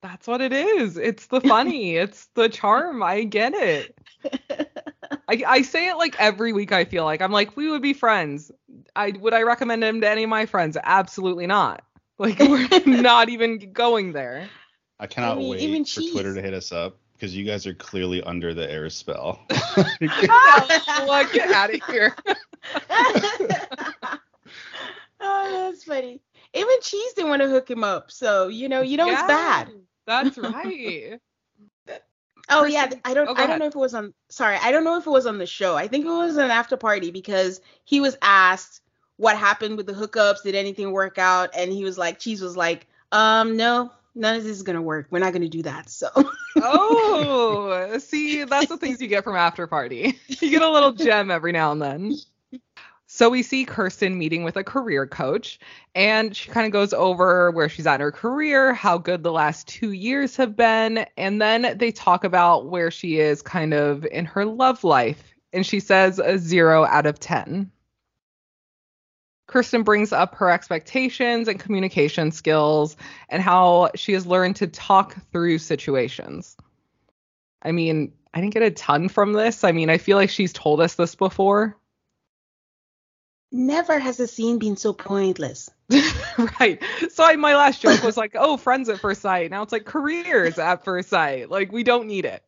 [0.00, 0.96] That's what it is.
[0.96, 1.96] It's the funny.
[1.96, 3.02] it's the charm.
[3.02, 3.96] I get it.
[5.28, 6.72] I, I say it like every week.
[6.72, 8.50] I feel like I'm like we would be friends.
[8.96, 10.76] I would I recommend him to any of my friends?
[10.82, 11.84] Absolutely not.
[12.18, 14.48] Like we're not even going there.
[15.00, 17.74] I cannot mean, wait even for Twitter to hit us up because you guys are
[17.74, 19.40] clearly under the air spell.
[21.06, 22.14] like get out of here.
[25.20, 26.20] oh, that's funny.
[26.54, 29.26] Even Cheese didn't want to hook him up, so you know, you know it's Yeah,
[29.26, 29.72] bad.
[30.06, 31.18] That's right.
[32.52, 34.84] Oh yeah, I don't oh, I don't know if it was on sorry, I don't
[34.84, 35.76] know if it was on the show.
[35.76, 38.80] I think it was an after party because he was asked
[39.16, 41.50] what happened with the hookups, did anything work out?
[41.56, 45.06] And he was like Cheese was like, um, no, none of this is gonna work.
[45.10, 45.90] We're not gonna do that.
[45.90, 46.08] So
[46.56, 50.18] Oh, see, that's the things you get from after party.
[50.40, 52.16] You get a little gem every now and then.
[53.22, 55.60] So we see Kirsten meeting with a career coach,
[55.94, 59.30] and she kind of goes over where she's at in her career, how good the
[59.30, 64.04] last two years have been, and then they talk about where she is kind of
[64.06, 65.22] in her love life.
[65.52, 67.70] And she says a zero out of 10.
[69.46, 72.96] Kirsten brings up her expectations and communication skills
[73.28, 76.56] and how she has learned to talk through situations.
[77.62, 79.62] I mean, I didn't get a ton from this.
[79.62, 81.78] I mean, I feel like she's told us this before.
[83.52, 85.70] Never has a scene been so pointless.
[86.60, 86.82] right.
[87.10, 89.50] So I, my last joke was like, oh, friends at first sight.
[89.50, 91.50] Now it's like careers at first sight.
[91.50, 92.42] Like, we don't need it.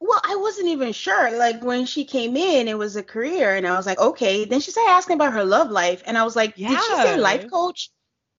[0.00, 1.36] Well, I wasn't even sure.
[1.36, 4.44] Like when she came in, it was a career, and I was like, okay.
[4.44, 6.70] Then she started asking about her love life, and I was like, yeah.
[6.70, 7.90] did she say life coach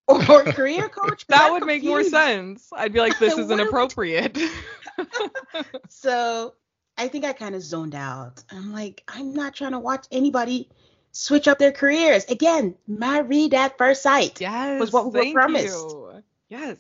[0.08, 1.26] or career coach?
[1.30, 2.68] That I'm would make more sense.
[2.76, 4.38] I'd be like, this is inappropriate.
[5.90, 6.54] So
[6.98, 8.44] I think I kind of zoned out.
[8.52, 10.70] I'm like, I'm not trying to watch anybody
[11.14, 12.26] switch up their careers.
[12.26, 14.42] Again, married at first sight.
[14.42, 14.80] yes.
[14.80, 15.68] was what we were thank promised.
[15.68, 16.24] you.
[16.50, 16.78] Yes.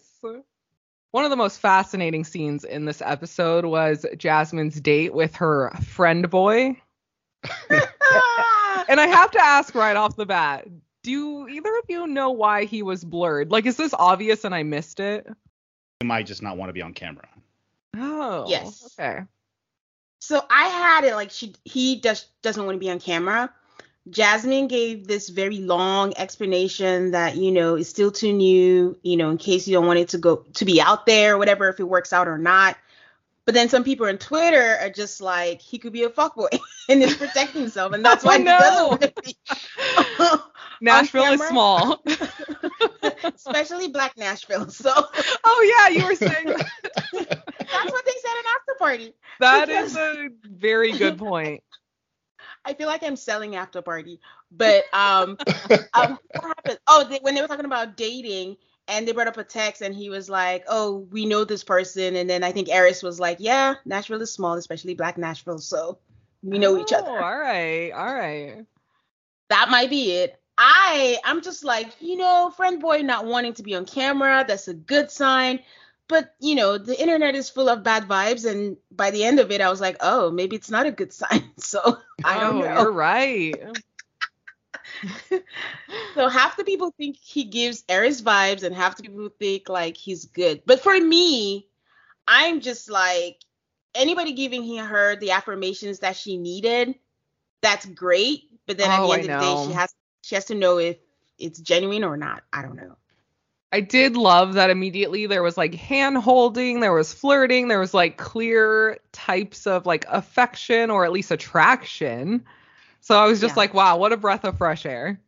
[1.11, 6.29] One of the most fascinating scenes in this episode was Jasmine's date with her friend
[6.29, 6.81] boy.
[8.87, 10.67] And I have to ask right off the bat,
[11.03, 13.51] do either of you know why he was blurred?
[13.51, 15.27] Like, is this obvious and I missed it?
[16.01, 17.27] You might just not want to be on camera.
[17.95, 18.45] Oh.
[18.47, 18.93] Yes.
[18.99, 19.21] Okay.
[20.19, 23.51] So I had it like she he just doesn't want to be on camera.
[24.09, 29.29] Jasmine gave this very long explanation that you know is still too new, you know,
[29.29, 31.83] in case you don't want it to go to be out there, whatever, if it
[31.83, 32.77] works out or not.
[33.45, 36.47] But then some people on Twitter are just like he could be a fuckboy
[36.89, 38.97] and is protecting himself, and that's why he no.
[38.99, 39.37] doesn't be.
[40.81, 42.03] Nashville is small.
[43.23, 44.69] Especially Black Nashville.
[44.69, 44.91] So
[45.45, 49.13] oh yeah, you were saying that's what they said in after party.
[49.39, 51.63] that Because- is a very good point.
[52.65, 54.19] I feel like I'm selling after party,
[54.51, 55.39] but um,
[55.93, 56.79] um what happened?
[56.87, 58.57] Oh, they, when they were talking about dating,
[58.87, 62.15] and they brought up a text, and he was like, "Oh, we know this person,"
[62.15, 65.99] and then I think Airris was like, "Yeah, Nashville is small, especially Black Nashville, so
[66.43, 67.91] we know each Oh, other." All right.
[67.91, 68.65] All right.
[69.49, 70.39] That might be it.
[70.57, 74.67] I I'm just like, you know, friend boy not wanting to be on camera, that's
[74.67, 75.59] a good sign.
[76.07, 79.51] But you know, the internet is full of bad vibes, and by the end of
[79.51, 81.51] it, I was like, oh, maybe it's not a good sign.
[81.57, 82.81] So I don't oh, know.
[82.81, 83.55] You're right.
[86.15, 89.97] So half the people think he gives Airris vibes, and half the people think like
[89.97, 90.61] he's good.
[90.65, 91.67] But for me,
[92.27, 93.41] I'm just like
[93.95, 96.95] anybody giving he- her the affirmations that she needed,
[97.61, 98.43] that's great.
[98.67, 100.55] But then at Oh, the I end of the day, she has she has to
[100.55, 100.97] know if
[101.37, 102.43] it's genuine or not.
[102.51, 102.95] I don't know.
[103.73, 107.91] I did love that immediately there was like hand holding, there was flirting, there was
[107.91, 112.45] like clear types of like affection or at least attraction.
[113.01, 113.61] So I was just Yeah.
[113.61, 115.19] like, wow, what a breath of fresh air.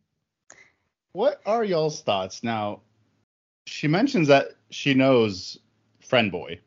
[1.10, 2.82] What are y'all's thoughts now?
[3.66, 5.58] She mentions that she knows
[6.00, 6.60] friend boy.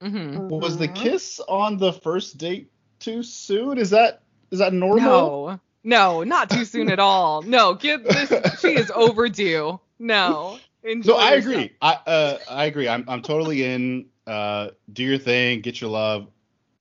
[0.00, 0.48] Mm-hmm.
[0.48, 0.94] Was the Mhm.
[0.94, 2.70] kiss on the first date
[3.00, 3.78] too soon?
[3.78, 4.22] Is that
[4.52, 5.00] is that normal?
[5.02, 7.42] No, no, not too soon at all.
[7.42, 8.60] No, get this.
[8.60, 9.80] She is overdue.
[9.98, 10.58] No.
[10.82, 11.54] Enjoy No, I yourself.
[11.54, 11.72] agree.
[11.82, 12.88] I uh I agree.
[12.88, 14.06] I'm I'm totally in.
[14.26, 16.28] Uh, do your thing, get your love.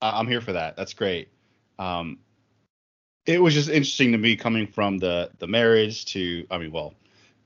[0.01, 0.75] I- I'm here for that.
[0.75, 1.29] That's great.
[1.79, 2.19] Um,
[3.25, 6.93] it was just interesting to me coming from the the marriage to I mean, well,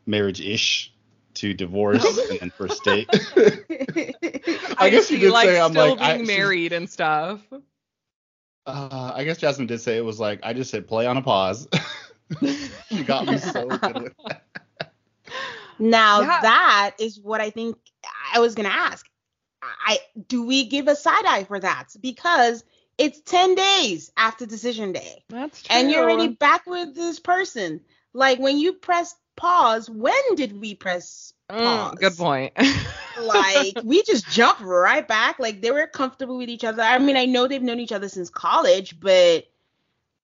[0.05, 0.91] marriage ish
[1.35, 3.07] to divorce and then first date.
[4.77, 6.89] I guess you see, did like say I'm still like I, being she's- married and
[6.89, 7.41] stuff.
[8.65, 11.21] Uh, I guess Jasmine did say it was like I just said play on a
[11.21, 11.67] pause.
[12.89, 14.43] she got me so good with that.
[15.79, 16.39] Now Yeah.
[16.41, 17.77] that is what I think
[18.33, 19.05] I was gonna ask.
[19.61, 22.63] I do we give a side eye for that because
[22.97, 25.23] it's ten days after decision day.
[25.29, 25.75] That's true.
[25.75, 27.81] and you're already back with this person.
[28.13, 31.93] Like when you press pause, when did we press pause?
[31.93, 32.53] Mm, good point.
[33.21, 35.39] Like we just jumped right back.
[35.39, 36.81] Like they were comfortable with each other.
[36.81, 39.45] I mean, I know they've known each other since college, but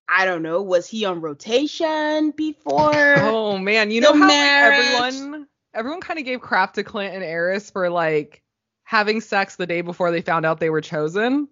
[0.07, 0.61] I don't know.
[0.61, 3.15] Was he on rotation before?
[3.17, 7.23] Oh man, you know how like, everyone everyone kind of gave crap to Clint and
[7.23, 8.41] Airris for like
[8.83, 11.47] having sex the day before they found out they were chosen.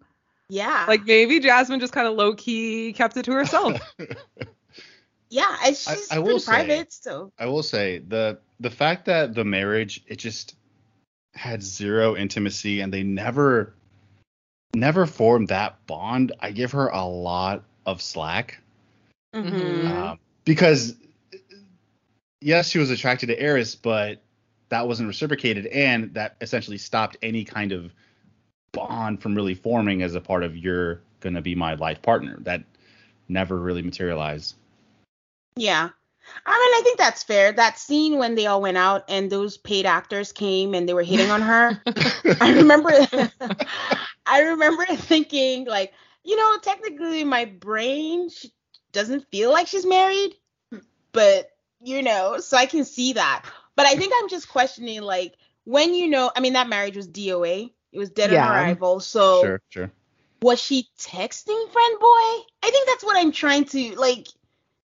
[0.50, 0.86] Yeah.
[0.88, 3.80] Like maybe Jasmine just kind of low key kept it to herself.
[5.30, 6.94] yeah, it's I- just I will pretty say- private.
[6.94, 10.56] So I will say the the fact that the marriage it just
[11.34, 13.74] had zero intimacy and they never
[14.76, 16.34] never formed that bond.
[16.40, 18.60] I give her a lot of slack
[19.34, 19.88] Mhm.
[19.90, 20.96] um, because
[22.42, 24.22] yes, she was attracted to Airris, but
[24.70, 27.94] that wasn't reciprocated, and that essentially stopped any kind of
[28.72, 32.38] bond from really forming as a part of you're gonna be my life partner.
[32.42, 32.64] That
[33.30, 34.56] never really materialized.
[35.56, 35.90] Yeah.
[36.46, 37.52] I mean, I think that's fair.
[37.52, 41.04] That scene when they all went out and those paid actors came and they were
[41.04, 41.82] hitting on her.
[42.42, 42.92] I remember
[44.26, 48.30] I remember thinking like, you know, technically my brain
[48.92, 50.36] doesn't feel like she's married,
[51.12, 51.50] but
[51.82, 53.44] you know, so I can see that.
[53.76, 57.08] But I think I'm just questioning like when you know, I mean that marriage was
[57.08, 57.72] DOA.
[57.92, 58.46] It was dead Yeah.
[58.46, 59.00] on arrival.
[59.00, 59.92] So Sure, sure.
[60.42, 62.08] was she texting friend boy?
[62.64, 64.28] I think that's what I'm trying to like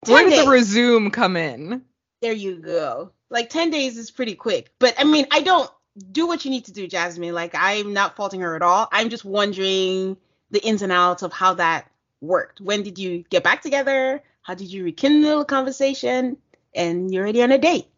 [0.06, 1.82] Where did the resume come in?
[2.20, 3.12] There you go.
[3.30, 4.72] Like 10 days is pretty quick.
[4.78, 5.70] But I mean, I don't
[6.10, 7.34] do what you need to do, Jasmine.
[7.34, 8.88] Like I'm not faulting her at all.
[8.92, 10.16] I'm just wondering
[10.52, 11.90] the ins and outs of how that
[12.20, 12.60] worked.
[12.60, 14.22] When did you get back together?
[14.42, 16.38] How did you rekindle the conversation?
[16.74, 17.88] And you're already on a date.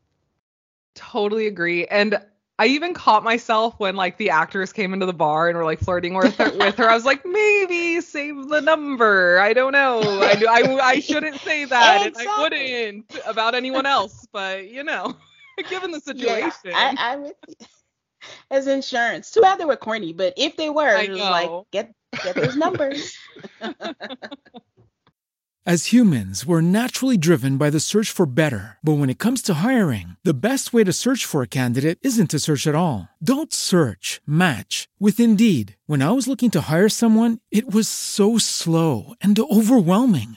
[0.94, 1.86] Totally agree.
[1.86, 2.18] And
[2.58, 5.80] I even caught myself when like the actors came into the bar and were like
[5.80, 6.50] flirting with her.
[6.56, 6.88] with her.
[6.88, 9.38] I was like, maybe save the number.
[9.40, 10.20] I don't know.
[10.22, 14.26] I I, I shouldn't say that, and I wouldn't about anyone else.
[14.32, 15.14] But you know,
[15.68, 17.54] given the situation, Yeah, I, I'm with you.
[18.50, 19.30] As insurance.
[19.30, 22.56] Too bad they were corny, but if they were, it was like get get those
[22.56, 23.16] numbers.
[25.66, 28.76] As humans, we're naturally driven by the search for better.
[28.84, 32.28] But when it comes to hiring, the best way to search for a candidate isn't
[32.32, 33.08] to search at all.
[33.16, 35.76] Don't search, match with Indeed.
[35.86, 40.36] When I was looking to hire someone, it was so slow and overwhelming.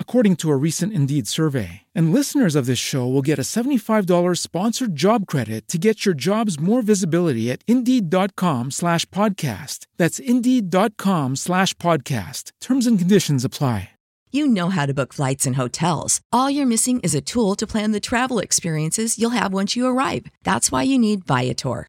[0.00, 1.82] according to a recent Indeed survey.
[1.94, 6.14] And listeners of this show will get a $75 sponsored job credit to get your
[6.14, 9.86] jobs more visibility at Indeed.com slash podcast.
[9.98, 12.50] That's Indeed.com slash podcast.
[12.60, 13.90] Terms and conditions apply.
[14.32, 16.20] You know how to book flights and hotels.
[16.30, 19.86] All you're missing is a tool to plan the travel experiences you'll have once you
[19.88, 20.26] arrive.
[20.44, 21.88] That's why you need Viator.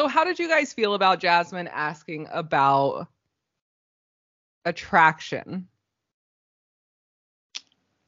[0.00, 3.06] So, how did you guys feel about Jasmine asking about
[4.64, 5.68] attraction?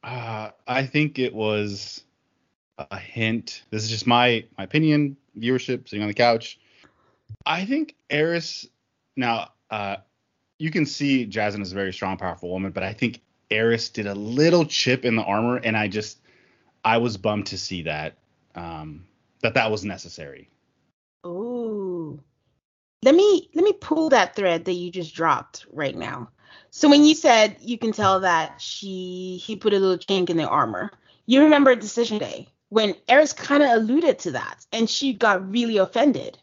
[0.03, 2.03] Uh, I think it was
[2.78, 3.64] a hint.
[3.68, 5.18] This is just my my opinion.
[5.38, 6.59] Viewership, sitting on the couch.
[7.45, 8.66] I think Airris.
[9.14, 9.97] Now, uh,
[10.59, 13.20] you can see Jasmine is a very strong, powerful woman, but I think
[13.51, 16.20] Airris did a little chip in the armor, and I just
[16.86, 18.16] I was bummed to see that
[18.55, 19.05] um,
[19.43, 20.49] that that was necessary.
[21.27, 22.20] Ooh.
[23.03, 26.31] Let me let me pull that thread that you just dropped right now.
[26.70, 30.37] So when you said you can tell that she he put a little chink in
[30.37, 30.93] the armor,
[31.27, 35.79] you remember decision day when Airris kind of alluded to that and she got really
[35.79, 36.39] offended.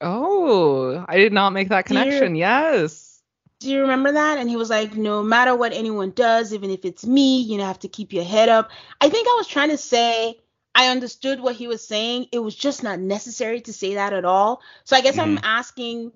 [0.00, 2.36] Oh, I did not make that connection.
[2.36, 3.20] Yes.
[3.60, 4.38] Do you remember that?
[4.38, 7.64] And he was like, no matter what anyone does, even if it's me, you know,
[7.64, 8.70] have to keep your head up.
[9.00, 10.38] I think I was trying to say,
[10.78, 12.26] I understood what he was saying.
[12.32, 14.60] It was just not necessary to say that at all.
[14.84, 15.40] So I guess I'm Mhm.
[15.42, 16.12] asking,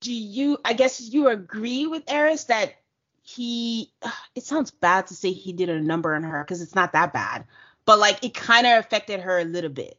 [0.00, 0.58] do you?
[0.64, 2.74] I guess you agree with Airris that
[3.22, 3.92] he?
[4.36, 7.12] It sounds bad to say he did a number on her because it's not that
[7.12, 7.44] bad,
[7.84, 9.98] but like it kind of affected her a little bit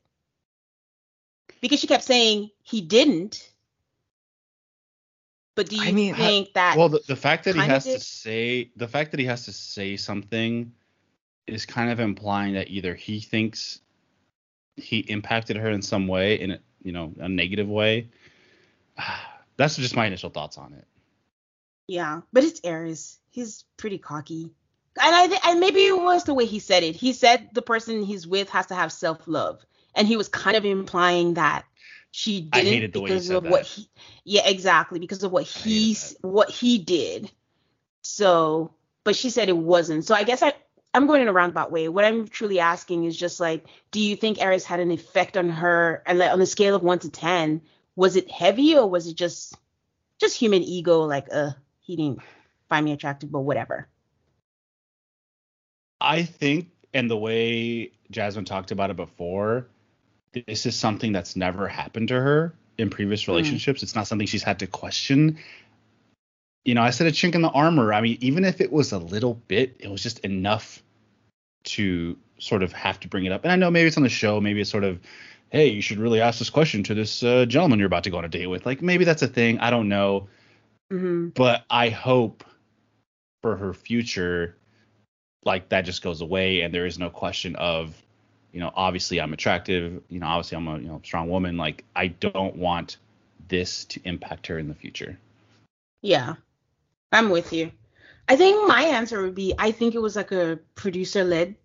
[1.59, 3.51] because she kept saying he didn't.
[5.55, 6.77] But do you I mean, think that?
[6.77, 9.43] Well, the, the fact that he has did- to say the fact that he has
[9.45, 10.71] to say something
[11.47, 13.81] is kind of implying that either he thinks
[14.79, 18.09] he impacted her in some way in a you know a negative way.
[19.57, 20.87] That's just my initial thoughts on it.
[21.87, 23.17] Yeah, but it's Airris.
[23.31, 24.51] He's pretty cocky.
[25.01, 26.95] And I think and maybe it was the way he said it.
[26.95, 29.65] He said the person he's with has to have self-love.
[29.95, 31.65] And he was kind of implying that
[32.11, 33.89] she didn't hated the way he because said of what he
[34.23, 37.31] Yeah, exactly, because of what he what he did.
[38.01, 38.73] So,
[39.03, 40.05] but she said it wasn't.
[40.05, 40.53] So I guess I
[40.93, 41.87] I'm going in a roundabout way.
[41.87, 45.49] What I'm truly asking is just like, do you think Airris had an effect on
[45.49, 47.61] her and like on a scale of 1 to 10,
[47.95, 49.55] was it heavy or was it just
[50.19, 52.19] just human ego like uh he didn't
[52.67, 53.87] find me attractive but whatever
[56.01, 59.67] I think, and the way Jasmine talked about it before,
[60.33, 63.83] this is something that's never happened to her in previous relationships.
[63.83, 65.39] It's not something she's had to question.
[66.69, 67.93] You know, I said a chink in the armor.
[67.93, 70.81] I mean, even if it was a little bit, it was just enough
[71.63, 73.43] to sort of have to bring it up.
[73.43, 74.99] And I know maybe it's on the show, maybe it's sort of,
[75.49, 78.17] hey, you should really ask this question to this uh, gentleman you're about to go
[78.17, 78.65] on a date with.
[78.65, 79.59] Like maybe that's a thing.
[79.59, 80.27] I don't know
[80.91, 81.29] mm-hmm.
[81.29, 82.43] but I hope
[83.41, 84.55] for her future,
[85.45, 87.95] like that just goes away, and there is no question of,
[88.51, 91.57] you know, obviously I'm attractive, you know, obviously I'm a you know strong woman.
[91.57, 92.97] Like I don't want
[93.47, 95.17] this to impact her in the future.
[96.01, 96.35] yeah
[97.11, 97.71] i'm with you
[98.27, 101.55] i think my answer would be i think it was like a producer led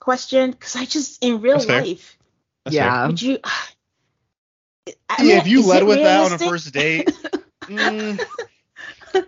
[0.00, 2.18] question because i just in real That's life
[2.64, 3.00] That's yeah.
[3.00, 3.06] fair.
[3.08, 3.38] would you
[5.08, 7.08] I yeah, if you led it with that on a first date,
[7.62, 8.20] mm,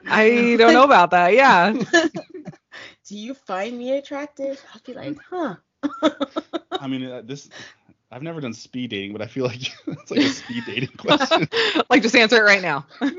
[0.06, 1.32] I don't know about that.
[1.32, 1.72] Yeah.
[3.06, 5.56] do you find me attractive i'll be like huh
[6.80, 7.48] I mean, uh, this
[8.14, 11.48] I've never done speed dating, but I feel like it's like a speed dating question.
[11.90, 12.86] like just answer it right now.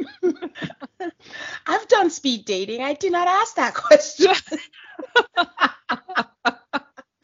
[1.67, 4.31] i've done speed dating i did not ask that question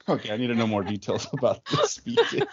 [0.09, 2.47] okay, I need to know more details about the speed dating.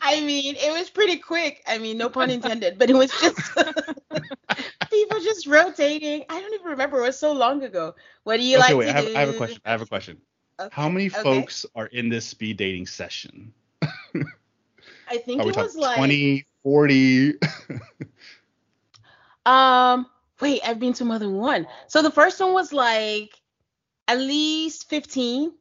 [0.00, 1.62] I mean, it was pretty quick.
[1.66, 3.36] I mean, no pun intended, but it was just
[4.90, 6.24] people just rotating.
[6.28, 6.98] I don't even remember.
[6.98, 7.94] It was so long ago.
[8.24, 9.16] What do you okay, like wait, to I have, do?
[9.16, 9.60] I have a question.
[9.64, 10.18] I have a question.
[10.58, 11.22] Okay, How many okay.
[11.22, 13.52] folks are in this speed dating session?
[15.08, 17.34] I think it was like 20, 40?
[19.46, 20.06] um.
[20.40, 21.66] Wait, I've been to more than one.
[21.86, 23.30] So the first one was like
[24.06, 25.52] at least fifteen.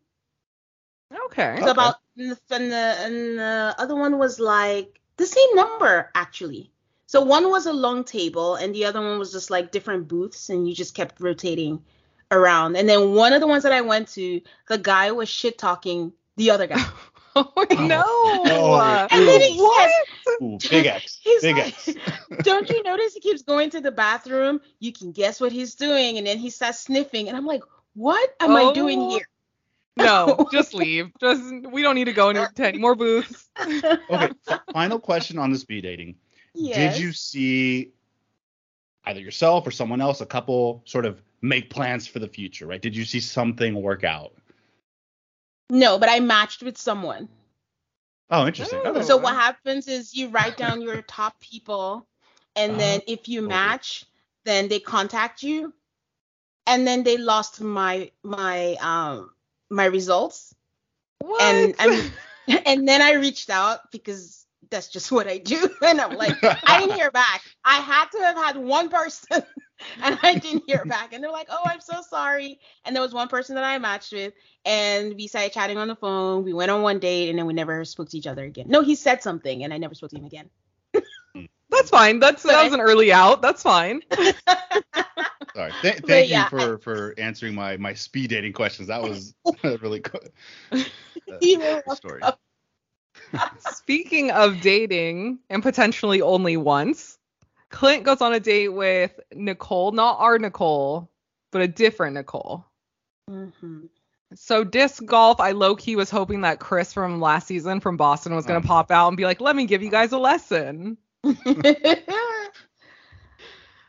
[1.26, 1.58] Okay.
[1.62, 1.72] So Okay.
[1.72, 6.72] about and the, and the and the other one was like the same number actually.
[7.08, 10.50] So one was a long table and the other one was just like different booths
[10.50, 11.84] and you just kept rotating
[12.32, 12.76] around.
[12.76, 16.12] And then one of the ones that I went to, the guy was shit talking
[16.36, 16.84] the other guy.
[17.38, 18.02] Oh, no.
[18.06, 19.92] Oh, And then he what?
[20.26, 21.20] says, Ooh, big X.
[21.24, 21.90] He's Big like, X.
[22.44, 24.62] Don't you notice he keeps going to the bathroom?
[24.80, 27.62] You can guess what he's doing, and then he starts sniffing, and I'm like,
[27.94, 29.10] what am I doing Oh.
[29.10, 29.28] here?
[29.98, 31.12] No, just leave.
[31.20, 33.50] Just we don't need to go into any more booths.
[33.62, 34.30] Okay,
[34.74, 36.16] final question on the speed dating.
[36.54, 36.96] Yes.
[36.96, 37.92] Did you see
[39.06, 42.82] either yourself or someone else, a couple, sort of make plans for the future, right?
[42.82, 44.34] Did you see something work out?
[45.70, 47.30] No, but I matched with someone.
[48.30, 48.82] Oh, interesting.
[48.84, 48.90] Oh.
[48.92, 49.02] Okay.
[49.02, 52.08] So what happens is you write down your top people,
[52.56, 53.48] and then if you okay.
[53.48, 54.06] match,
[54.46, 55.74] then they contact you,
[56.68, 59.32] and then they lost my my um
[59.70, 60.56] my results,
[61.20, 61.42] What?
[61.42, 62.12] and I'm
[62.66, 66.80] and then I reached out because that's just what I do, and I'm like, I
[66.80, 67.42] didn't hear back.
[67.64, 69.44] I had to have had one person,
[70.04, 72.60] and I didn't hear back, and they're like, oh, I'm so sorry.
[72.86, 74.34] And there was one person that I matched with,
[74.66, 76.44] and we started chatting on the phone.
[76.44, 78.66] We went on one date, and then we never spoke to each other again.
[78.68, 80.50] No, he said something, and I never spoke to him again.
[81.70, 82.20] That's fine.
[82.20, 83.42] That's that was an early out.
[83.42, 84.02] That's fine.
[85.56, 85.72] Sorry.
[85.82, 88.88] Th- thank yeah, you for for answering my my speed dating questions.
[88.88, 90.32] That was really good.
[90.72, 92.22] Uh, you were story.
[93.72, 97.18] Speaking of dating and potentially only once,
[97.70, 101.10] Clint goes on a date with Nicole, not our Nicole,
[101.52, 102.66] but a different Nicole.
[103.30, 103.90] Mhm.
[104.34, 108.36] So disc golf, I low key was hoping that Chris from last season from Boston
[108.36, 108.68] was gonna Oh.
[108.68, 110.98] pop out and be like, "Let me give you guys a lesson."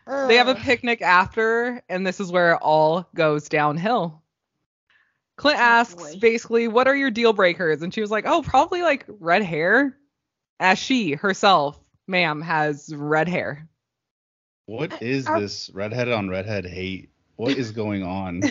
[0.08, 4.22] They have a picnic after, and this is where it all goes downhill.
[5.36, 6.18] Clint Oh, asks boy.
[6.18, 9.96] basically, "What are your deal breakers?" And she was like, "Oh, probably like red hair."
[10.58, 13.68] As she herself, ma'am, has red hair.
[14.64, 17.10] What is Are- this redhead on redhead hate?
[17.36, 18.40] What is going on?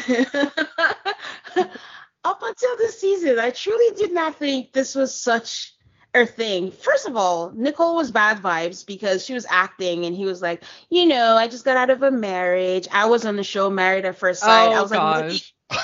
[2.23, 5.73] Up until this season, I truly did not think this was such
[6.15, 6.71] a thing.
[6.71, 10.63] First of all, Nicole was bad vibes because she was acting and he was like,
[10.89, 12.87] you know, I just got out of a marriage.
[12.91, 14.69] I was on the show Married at First Sight.
[14.71, 15.33] I Oh, was like, gosh.
[15.33, 15.39] you,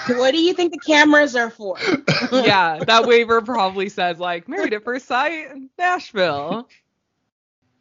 [0.08, 1.78] what do you think the cameras are for?
[2.32, 6.68] yeah, that waiver probably says like married at first sight, Nashville.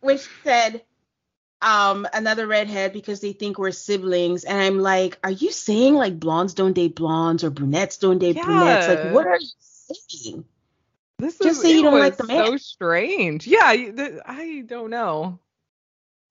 [0.01, 0.83] which said
[1.63, 6.19] um another redhead because they think we're siblings and i'm like are you saying like
[6.19, 10.43] blondes don't date blondes or brunettes don't date brunettes like what are you saying
[11.19, 12.47] This Just is say you don't like the man.
[12.47, 13.47] so strange.
[13.47, 15.39] Yeah, th- I don't know.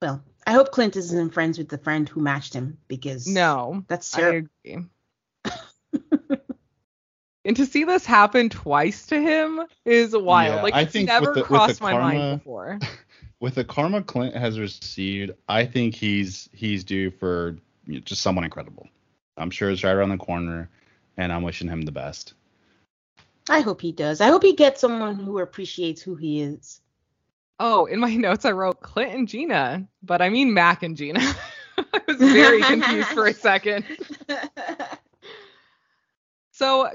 [0.02, 4.18] well i hope clint isn't friends with the friend who matched him because No, that's
[4.18, 4.86] I terrible agree.
[7.46, 10.56] and to see this happen twice to him is wild.
[10.58, 12.80] Yeah, like I it's think never with the- with the crossed my karma- mind before.
[13.42, 17.56] With the karma Clint has received, I think he's he's due for
[17.88, 18.90] you know, just someone incredible.
[19.38, 20.70] I'm sure it's right around the corner,
[21.16, 22.34] and I'm wishing him the best.
[23.50, 26.82] i hope he does i hope he gets someone who appreciates who he is
[27.62, 31.22] Oh, in my notes I wrote Clint and Gina, but I mean Mac and Gina.
[31.78, 33.86] I was very confused for a second.
[36.60, 36.90] So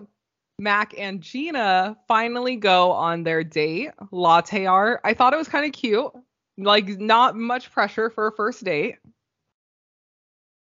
[0.58, 5.00] Mac and Gina finally go on their date, latte art.
[5.04, 6.12] I thought it was kind of cute.
[6.58, 8.96] Like not much pressure for a first date.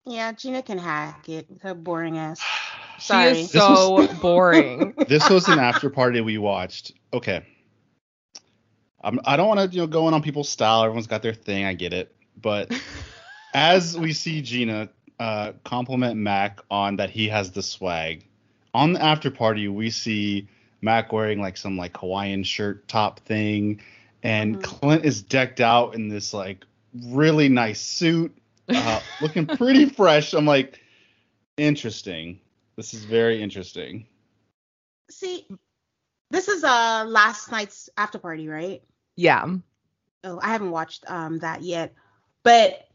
[0.06, 2.40] yeah gina can hack it her boring ass
[3.00, 3.28] She Sorry.
[3.32, 4.94] is This so was- boring.
[5.08, 6.92] This was an after party we watched.
[7.14, 7.46] Okay.
[9.02, 10.84] I'm, I don't want to you know go in on people's style.
[10.84, 11.64] Everyone's got their thing.
[11.64, 12.14] I get it.
[12.42, 12.78] But
[13.54, 14.90] as we see Gina
[15.20, 18.26] uh, compliment Mac on that he has the swag,
[18.74, 20.48] on the after party we see
[20.82, 23.82] Mac wearing like some like Hawaiian shirt top thing,
[24.24, 24.64] and Mhm.
[24.64, 26.66] Clint is decked out in this like
[27.08, 28.36] really nice suit,
[28.70, 30.34] uh, looking pretty fresh.
[30.34, 30.80] I'm like,
[31.58, 32.40] interesting.
[32.76, 34.06] This is very interesting.
[35.12, 35.48] see
[36.32, 38.84] this is uh last night's after party right
[39.16, 39.48] yeah.
[40.24, 41.94] Oh, I haven't watched um that yet.
[42.44, 42.88] But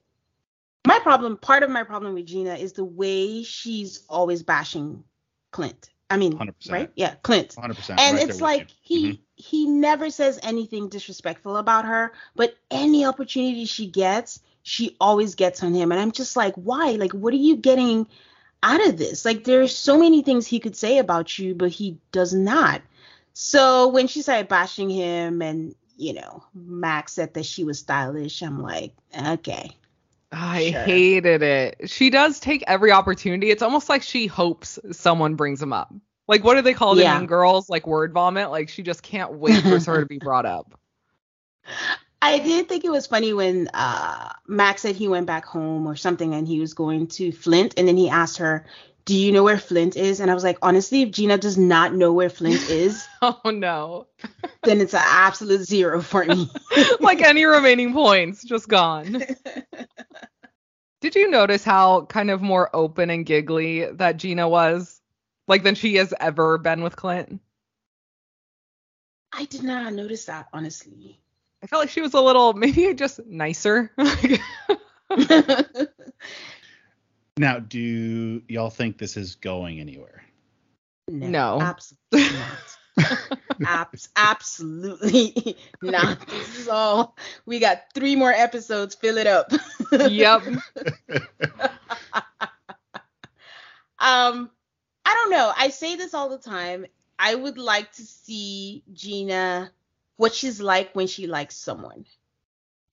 [0.86, 5.04] my problem, part of my problem with Gina is the way she's always bashing
[5.54, 5.88] Clint.
[6.10, 6.72] I mean, 100%.
[6.72, 6.90] right?
[6.96, 7.54] Yeah, Clint.
[7.56, 8.00] 100%.
[8.00, 9.18] And right it's like he Mhm.
[9.36, 15.62] he never says anything disrespectful about her, but any opportunity she gets, she always gets
[15.62, 15.92] on him.
[15.92, 16.96] And I'm just like, why?
[16.98, 18.08] Like, what are you getting
[18.64, 19.24] out of this?
[19.24, 22.82] Like, there's so many things he could say about you, but he does not.
[23.32, 28.42] So when she started bashing him and you know, Mac said that she was stylish,
[28.42, 29.70] I'm like, okay.
[30.34, 30.80] I Sure.
[30.82, 31.90] hated it.
[31.90, 33.50] She does take every opportunity.
[33.50, 35.92] It's almost like she hopes someone brings him up.
[36.26, 37.18] Like what do they call them Yeah.
[37.20, 37.68] in girls?
[37.68, 38.50] Like word vomit.
[38.50, 40.78] Like she just can't wait for her to be brought up.
[42.20, 45.94] I did think it was funny when uh, Mac said he went back home or
[45.96, 48.64] something and he was going to Flint and then he asked her,
[49.06, 50.20] Do you know where Flint is?
[50.20, 54.06] And I was like, honestly, if Gina does not know where Flint is, Oh no.
[54.62, 56.50] then it's an absolute zero for me.
[57.00, 59.22] like any remaining points, just gone.
[61.00, 65.02] Did you notice how kind of more open and giggly that Gina was?
[65.46, 67.42] Like than she has ever been with Clint?
[69.34, 71.20] I did not notice that, honestly.
[71.62, 73.90] I felt like she was a little maybe just nicer.
[77.36, 80.24] Now, do y'all think this is going anywhere?
[81.08, 81.60] No.
[81.60, 82.78] Absolutely not.
[83.66, 86.26] Abs- absolutely not.
[86.28, 87.16] This is all.
[87.44, 88.94] We got three more episodes.
[88.94, 89.50] Fill it up.
[89.92, 90.42] yep.
[93.96, 94.50] Um,
[95.06, 95.50] I don't know.
[95.56, 96.84] I say this all the time.
[97.18, 99.70] I would like to see Gina
[100.16, 102.04] what she's like when she likes someone.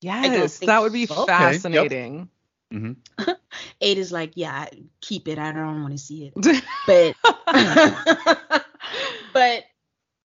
[0.00, 1.24] Yes, that would be so.
[1.24, 2.30] Okay, yep.
[2.72, 2.96] Fascinating.
[3.18, 3.32] hmm
[3.80, 4.66] Ade's like, yeah,
[5.00, 5.38] keep it.
[5.38, 6.62] I don't want to see it.
[6.86, 7.14] But
[9.32, 9.64] but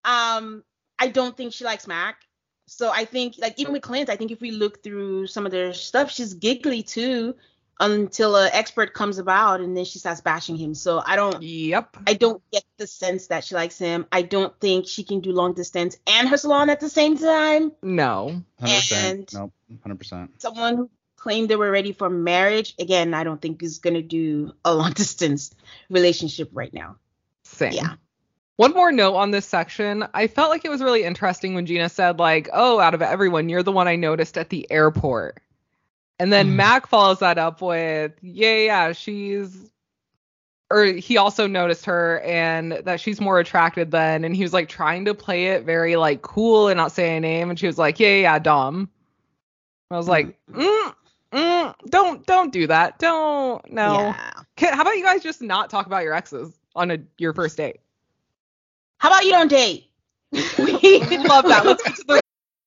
[0.06, 0.64] um
[1.00, 2.22] I don't think she likes Mac.
[2.68, 5.52] So I think like even with Clint, I think if we look through some of
[5.52, 7.36] their stuff, she's giggly too
[7.80, 10.74] until an expert comes about and then she starts bashing him.
[10.74, 11.96] So I don't yep.
[12.08, 14.06] I don't get the sense that she likes him.
[14.12, 17.72] I don't think she can do long distance and her salon at the same time.
[17.84, 18.42] No.
[18.62, 18.94] 100%.
[19.10, 19.54] And- Nope.
[19.86, 20.30] 100%.
[20.40, 24.54] Someone who claimed they were ready for marriage, again, I don't think is gonna do
[24.64, 25.52] a long distance
[25.90, 26.96] relationship right now.
[27.44, 27.74] Same.
[27.74, 27.96] Yeah.
[28.56, 30.08] One more note on this section.
[30.16, 33.50] I felt like it was really interesting when Gina said, like, oh, out of everyone,
[33.50, 35.42] you're the one I noticed at the airport.
[36.20, 36.56] And then Mhm.
[36.56, 39.70] Mac follows that up with, yeah, yeah, she's
[40.70, 44.68] or he also noticed her and that she's more attracted then and he was like
[44.68, 47.78] trying to play it very like cool and not say a name and she was
[47.78, 48.90] like yeah yeah, yeah dom
[49.92, 50.94] i was like mm,
[51.38, 54.32] mm, don't don't do that don't no Yeah.
[54.56, 57.58] Can- how about you guys just not talk about your exes on a your first
[57.58, 57.80] date
[59.00, 59.90] How about you don't date?
[60.32, 62.22] we love that let's get to the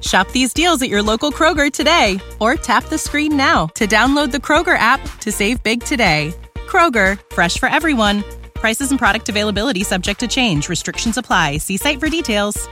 [0.00, 4.32] Shop these deals at your local Kroger today or tap the screen now to download
[4.32, 6.34] the Kroger app to save big today.
[6.66, 8.24] Kroger, fresh for everyone.
[8.54, 10.68] Prices and product availability subject to change.
[10.68, 11.58] Restrictions apply.
[11.58, 12.68] See site for details.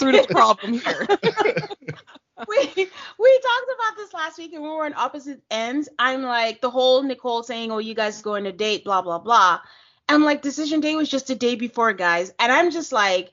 [0.00, 1.06] through this problem here
[2.48, 5.88] we we talked about this last week and we were on opposite ends.
[5.98, 9.60] I'm like the whole Nicole saying, "Oh, you guys going to date," blah blah blah.
[10.10, 13.32] I'm like, decision day was just a day before, guys, and I'm just like,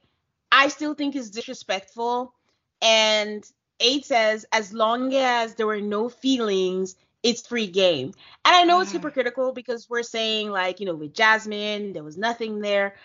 [0.51, 2.33] I still think it's disrespectful.
[2.81, 3.43] And
[3.79, 8.13] Ade says, as long as there were no feelings, it's free game.
[8.45, 8.93] And I know it's mm.
[8.93, 12.95] hypocritical because we're saying like, you know, with Jasmine, there was nothing there,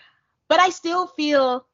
[0.47, 1.65] but I still feel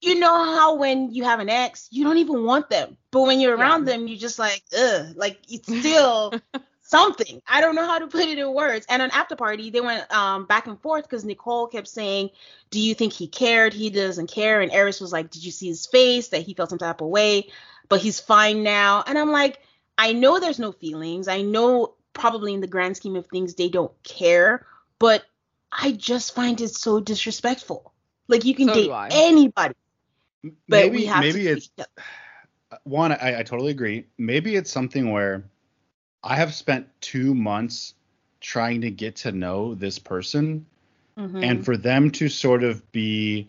[0.00, 2.96] you know how when you have an ex, you don't even want them.
[3.10, 6.32] But when you're around them, you're just like, ugh, like it's still
[6.88, 7.42] something.
[7.46, 8.86] I don't know how to put it in words.
[8.88, 12.30] And on after party, they went um back and forth because Nicole kept saying,
[12.70, 13.72] Do you think he cared?
[13.72, 14.60] He doesn't care.
[14.60, 16.28] And Airris was like, Did you see his face?
[16.28, 17.50] That he felt some type of way,
[17.88, 19.04] but he's fine now.
[19.06, 19.58] And I'm like,
[19.98, 21.28] I know there's no feelings.
[21.28, 24.66] I know probably in the grand scheme of things they don't care,
[24.98, 25.24] but
[25.70, 27.92] I just find it so disrespectful.
[28.28, 29.74] Like you can So date anybody.
[30.42, 31.70] But maybe we have maybe to it's
[32.84, 35.44] one I, I totally agree maybe it's something where
[36.26, 37.94] i have spent two months
[38.40, 40.66] trying to get to know this person
[41.18, 41.42] Mm-hmm.
[41.42, 43.48] and for them to sort of be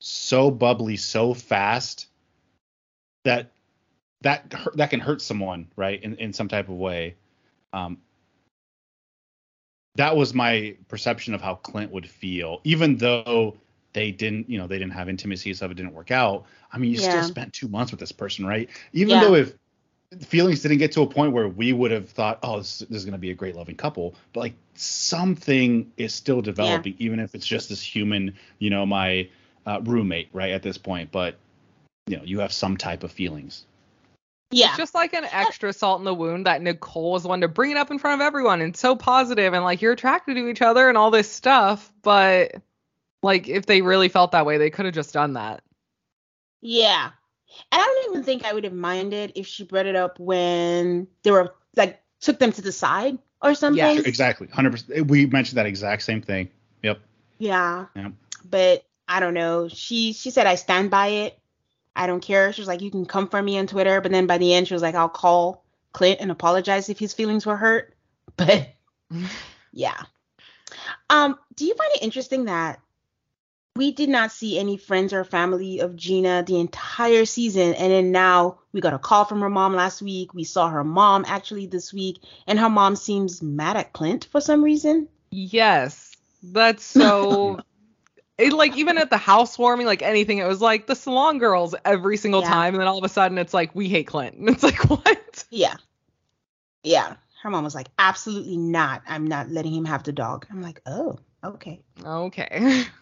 [0.00, 2.08] so bubbly so fast
[3.24, 3.50] that
[4.20, 7.14] that that can hurt someone right in, in some type of way
[7.72, 7.96] um
[9.96, 13.56] that was my perception of how clint would feel even though
[13.94, 16.90] they didn't you know they didn't have intimacy so it didn't work out i mean
[16.90, 17.08] you Yeah.
[17.08, 19.20] still spent two months with this person right even Yeah.
[19.28, 19.54] though if
[20.20, 23.04] feelings didn't get to a point where we would have thought oh this, this is
[23.04, 27.34] going to be a great loving couple but like something is still developing even if
[27.34, 29.28] it's just this human you know my
[29.66, 31.36] uh, roommate right at this point but
[32.06, 33.64] you know you have some type of feelings
[34.50, 34.68] Yeah.
[34.68, 37.70] It's just like an extra salt in the wound that Nicole was one to bring
[37.70, 40.60] it up in front of everyone and so positive and like you're attracted to each
[40.60, 41.90] other and all this stuff.
[42.02, 42.56] But
[43.22, 45.62] like if they really felt that way, they could have just done that.
[46.60, 47.12] Yeah.
[47.70, 51.08] And I don't even think I would have minded if she brought it up when
[51.22, 53.78] they were like took them to the side or something.
[53.78, 56.48] Yeah, exactly 100% we mentioned that exact same thing
[56.82, 57.00] yep
[57.38, 57.86] Yeah.
[57.94, 58.10] Yeah.
[58.48, 59.68] But I don't know.
[59.68, 61.38] She she said I stand by it.
[61.94, 62.52] I don't care.
[62.52, 64.68] She was like, you can come for me on Twitter, but then by the end
[64.68, 67.94] she was like, I'll call Clint and apologize if his feelings were hurt.
[68.36, 68.68] But
[69.72, 70.00] yeah.
[71.10, 72.80] Um, do you find it interesting that
[73.76, 77.74] we did not see any friends or family of Gina the entire season.
[77.74, 80.34] And then now we got a call from her mom last week.
[80.34, 84.40] We saw her mom actually this week, and her mom seems mad at Clint for
[84.40, 85.08] some reason.
[85.30, 87.60] Yes, that's so.
[88.38, 92.18] it like even at the housewarming, like anything, it was like the salon girls every
[92.18, 92.50] single Yeah.
[92.50, 94.36] time, and then all of a sudden it's like we hate Clint.
[94.36, 95.44] And it's like what?
[95.50, 95.76] Yeah.
[96.82, 97.16] Yeah.
[97.42, 99.02] Her mom was like, absolutely not.
[99.08, 100.46] I'm not letting him have the dog.
[100.50, 101.82] I'm like, oh, okay.
[102.04, 102.84] Okay.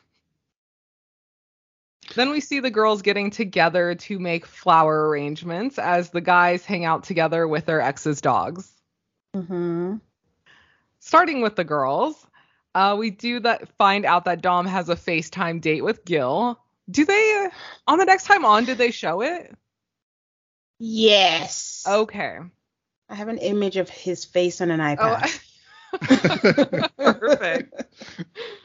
[2.15, 6.85] then we see the girls getting together to make flower arrangements as the guys hang
[6.85, 8.71] out together with their ex's dogs.
[9.35, 9.97] Mm-hmm.
[10.99, 12.27] Starting with the girls,
[12.75, 16.59] uh, we do that find out that Dom has a FaceTime date with Gil.
[16.91, 17.51] Do they uh,
[17.87, 18.65] on the next time on?
[18.65, 19.55] Did they show it?
[20.79, 21.85] Yes.
[21.87, 22.39] Okay.
[23.09, 25.41] I have an image of his face on an Oh, iPad.
[26.97, 27.85] Perfect.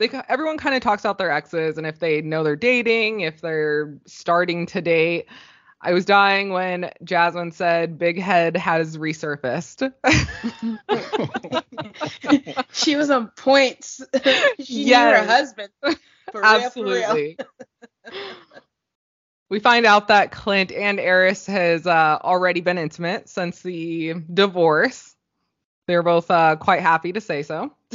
[0.00, 3.42] They, everyone kind of talks out their exes and if they know they're dating, if
[3.42, 5.26] they're starting to date.
[5.82, 9.92] I was dying when Jasmine said Big Head has resurfaced.
[12.72, 13.84] she was on point.
[14.62, 15.68] she knew her husband.
[15.80, 16.44] For real, real.
[16.44, 17.38] Absolutely.
[19.50, 25.14] we find out that Clint and Airris has uh, already been intimate since the divorce.
[25.86, 27.74] They're both uh, quite happy to say so.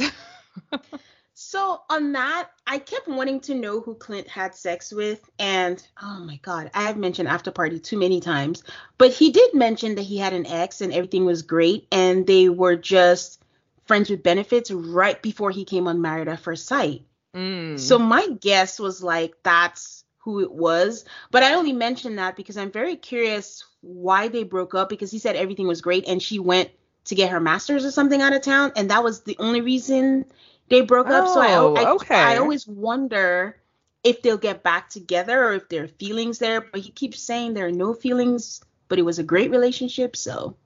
[1.48, 6.18] So on that, I kept wanting to know who Clint had sex with, and oh
[6.18, 8.64] my god, I have mentioned after party too many times,
[8.98, 12.48] but he did mention that he had an ex and everything was great, and they
[12.48, 13.40] were just
[13.84, 17.04] friends with benefits right before he came on Married at First Sight.
[17.32, 17.78] Mm.
[17.78, 22.56] So my guess was like that's who it was, but I only mentioned that because
[22.56, 26.40] I'm very curious why they broke up because he said everything was great and she
[26.40, 26.70] went
[27.04, 30.24] to get her masters or something out of town, and that was the only reason
[30.68, 31.26] they broke up.
[31.28, 32.14] So Oh, I, I, okay.
[32.14, 33.56] I always wonder
[34.04, 36.60] if they'll get back together or if there are feelings there.
[36.60, 40.16] But he keeps saying there are no feelings, but it was a great relationship.
[40.16, 40.56] So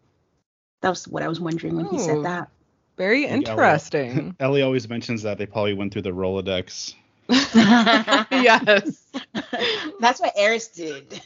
[0.83, 2.07] that was what I was wondering when he Oh.
[2.07, 2.49] said that.
[2.97, 4.37] Very Ellie- interesting.
[4.41, 6.95] Ellie always mentions that they probably went through the Rolodex.
[7.29, 9.07] yes.
[10.01, 11.21] That's what Airris did.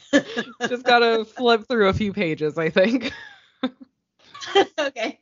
[0.69, 3.11] Just gotta flip through a few pages, I think.
[4.79, 5.19] okay.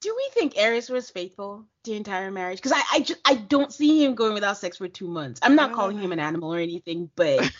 [0.00, 2.58] Do we think Airris was faithful the entire marriage?
[2.58, 5.40] Because I, I, just, I don't see him going without sex for two months.
[5.42, 7.50] I'm not calling him an animal or anything, but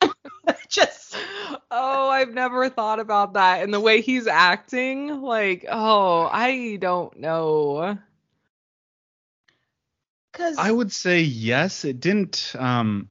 [0.68, 1.16] just
[1.70, 3.62] Oh, I've never thought about that.
[3.62, 7.96] And the way he's acting, like, oh, I don't know.
[10.32, 11.84] because I would say yes.
[11.84, 12.54] It didn't.
[12.58, 13.08] Um,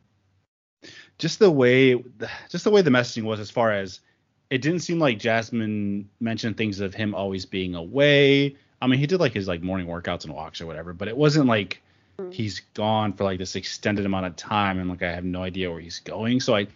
[1.17, 2.03] just the way,
[2.49, 4.01] just the way the messaging was, as far as
[4.49, 8.57] it didn't seem like Jasmine mentioned things of him always being away.
[8.81, 11.17] I mean, he did like his like morning workouts and walks or whatever, but it
[11.17, 11.81] wasn't like
[12.19, 12.31] mm-hmm.
[12.31, 15.69] he's gone for like this extended amount of time and like I have no idea
[15.69, 16.39] where he's going.
[16.39, 16.67] So I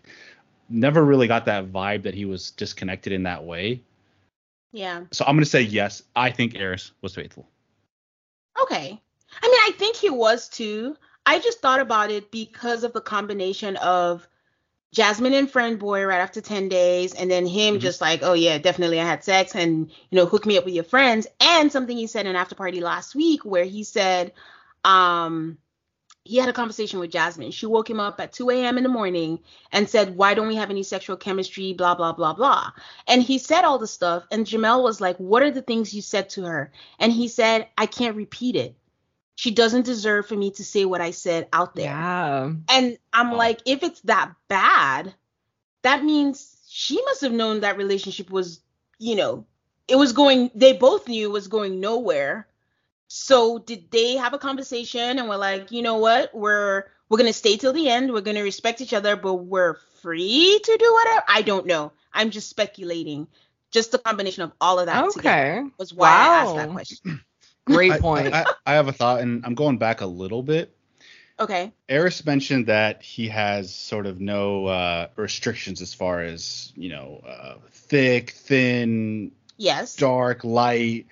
[0.69, 3.81] never really got that vibe that he was disconnected in that way.
[4.71, 5.03] yeah.
[5.11, 6.03] So I'm gonna say yes.
[6.15, 7.47] I think Airris was faithful.
[8.61, 8.99] Okay.
[9.41, 10.95] I mean, I think he was too.
[11.25, 14.27] I just thought about it because of the combination of
[14.93, 18.59] Jasmine and friend boy right after 10 days, and then him just like, oh yeah,
[18.59, 21.25] definitely I had sex and you know, hook me up with your friends.
[21.41, 24.33] And something he said in after party last week where he said,
[24.85, 25.57] um,
[26.25, 27.51] he had a conversation with Jasmine.
[27.51, 28.77] She woke him up at 2 a.m.
[28.77, 29.39] in the morning
[29.71, 31.73] and said, Why don't we have any sexual chemistry?
[31.73, 32.71] Blah, blah, blah, blah.
[33.07, 34.23] And he said all the stuff.
[34.31, 36.71] And Jamel was like, What are the things you said to her?
[36.99, 38.75] And he said, I can't repeat it.
[39.35, 41.85] She doesn't deserve for me to say what I said out there.
[41.85, 42.53] Yeah.
[42.69, 45.13] And I'm like, if it's that bad,
[45.83, 48.61] that means she must have known that relationship was,
[48.99, 49.45] you know,
[49.87, 52.47] it was going, they both knew it was going nowhere.
[53.07, 57.33] So did they have a conversation and we're like, you know what, we're we're gonna
[57.33, 58.11] stay till the end.
[58.11, 61.23] We're gonna respect each other, but we're free to do whatever.
[61.27, 61.91] I don't know.
[62.13, 63.27] I'm just speculating.
[63.71, 65.63] Just the combination of all of that together Okay.
[65.77, 66.55] was why I asked Wow.
[66.55, 67.21] that question.
[67.65, 68.33] Great point.
[68.33, 70.75] I, I, I have a thought, and I'm going back a little bit.
[71.39, 71.71] Okay.
[71.89, 77.21] Airris mentioned that he has sort of no uh, restrictions as far as you know,
[77.27, 79.95] uh, thick, thin, Yes.
[79.95, 81.07] dark, light,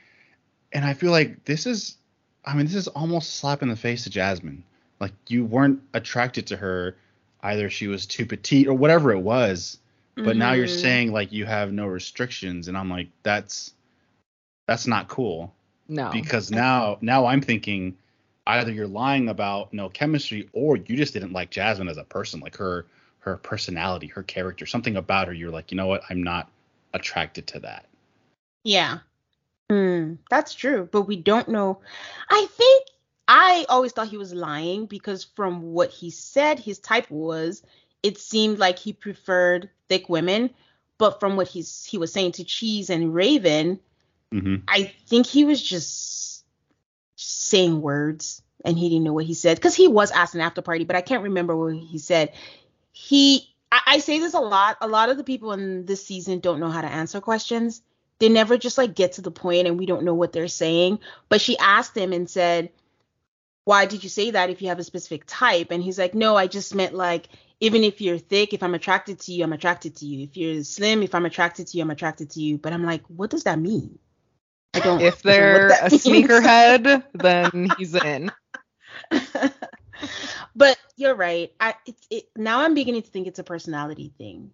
[0.74, 1.98] and I feel like this is,
[2.46, 4.64] I mean, this is almost a slap in the face to Jasmine.
[5.00, 6.96] Like you weren't attracted to her,
[7.42, 9.80] either she was too petite or whatever it was,
[10.16, 10.82] but now you're Mhm.
[10.82, 13.74] saying like you have no restrictions, and I'm like, that's,
[14.68, 15.54] that's not cool
[15.92, 16.10] No.
[16.10, 17.98] because now now I'm thinking
[18.48, 22.40] either you're lying about no chemistry or you just didn't like Jasmine as a person,
[22.40, 22.86] like her
[23.20, 25.34] her personality, her character, something about her.
[25.34, 26.04] You're like, you know what?
[26.10, 26.50] I'm not
[26.94, 27.86] attracted to that.
[28.64, 29.00] Yeah.
[29.70, 31.82] Hmm, that's true, but we don't know.
[32.30, 32.88] I think
[33.28, 37.64] I I always thought he was lying because from what he said his type was,
[38.02, 40.52] it seemed like he preferred thick women.
[40.98, 43.82] But from what he's he was saying to Cheese and Raven,
[44.32, 46.46] hmm I think he was just
[47.16, 50.62] saying words and he didn't know what he said because he was asked an after
[50.62, 52.34] party, but I can't remember what he said.
[52.92, 54.78] He, I, I say this a lot.
[54.82, 57.82] A lot of the people in this season don't know how to answer questions.
[58.20, 61.00] They never just like get to the point and we don't know what they're saying.
[61.30, 62.72] But she asked him and said,
[63.66, 65.72] Why did you say that if you have a specific type?
[65.72, 67.30] And he's like, No, I just meant like,
[67.60, 70.24] even if you're thick, if I'm attracted to you, I'm attracted to you.
[70.24, 72.58] If you're slim, if I'm attracted to you, I'm attracted to you.
[72.58, 74.00] But I'm like, what does that mean?
[74.74, 75.02] I don't.
[75.02, 78.32] If don't they're a sneakerhead, then he's in.
[80.56, 81.52] but you're right.
[81.60, 84.52] I it's it now I'm beginning to think it's a personality thing.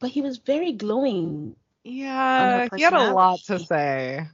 [0.00, 1.56] But he was very glowing.
[1.84, 4.26] Yeah, he had a lot to say.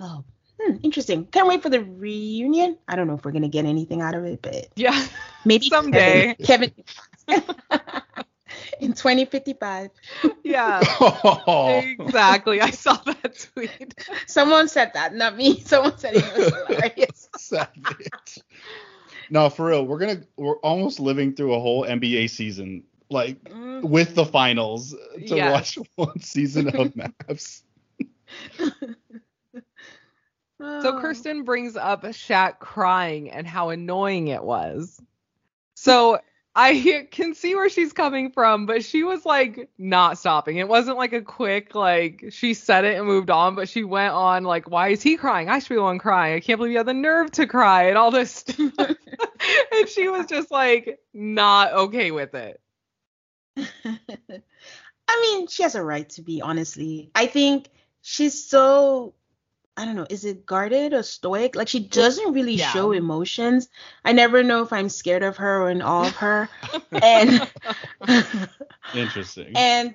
[0.00, 0.24] Oh,
[0.60, 1.26] hmm, interesting.
[1.26, 2.78] Can't wait for the reunion.
[2.86, 5.06] I don't know if we're gonna get anything out of it, but Yeah,
[5.44, 6.34] maybe someday.
[6.42, 6.72] Kevin,
[7.28, 7.42] Kevin
[8.80, 9.90] in 2055.
[10.42, 11.78] Yeah, Oh.
[11.84, 12.60] exactly.
[12.60, 13.94] I saw that tweet.
[14.26, 15.60] Someone said that, not me.
[15.64, 17.28] Someone said it was hilarious.
[17.36, 18.38] Savage.
[19.30, 23.86] No, for real, we're gonna we're almost living through a whole NBA season, like mm-hmm.
[23.86, 25.76] with the finals, to Yes.
[25.76, 27.62] watch one season of MAFS.
[30.60, 31.00] So ah.
[31.00, 35.00] Kirsten brings up Shaq crying and how annoying it was.
[35.74, 36.18] So
[36.60, 40.56] I can see where she's coming from, but she was like not stopping.
[40.56, 44.12] It wasn't like a quick like she said it and moved on, but she went
[44.12, 45.48] on like, why is he crying?
[45.48, 46.34] I should be the one crying.
[46.34, 48.72] I can't believe you have the nerve to cry and all this stuff.
[48.78, 52.60] and she was just like not okay with it.
[53.56, 57.12] I mean, she has a right to be, honestly.
[57.14, 57.68] I think
[58.02, 59.14] she's so
[59.78, 61.56] I don't know, is it guarded or stoic?
[61.56, 62.72] Like she doesn't really Yeah.
[62.72, 63.68] show emotions.
[64.04, 66.50] I never know if I'm scared of her or in awe of her.
[67.02, 67.32] and
[68.92, 69.54] Interesting.
[69.54, 69.94] and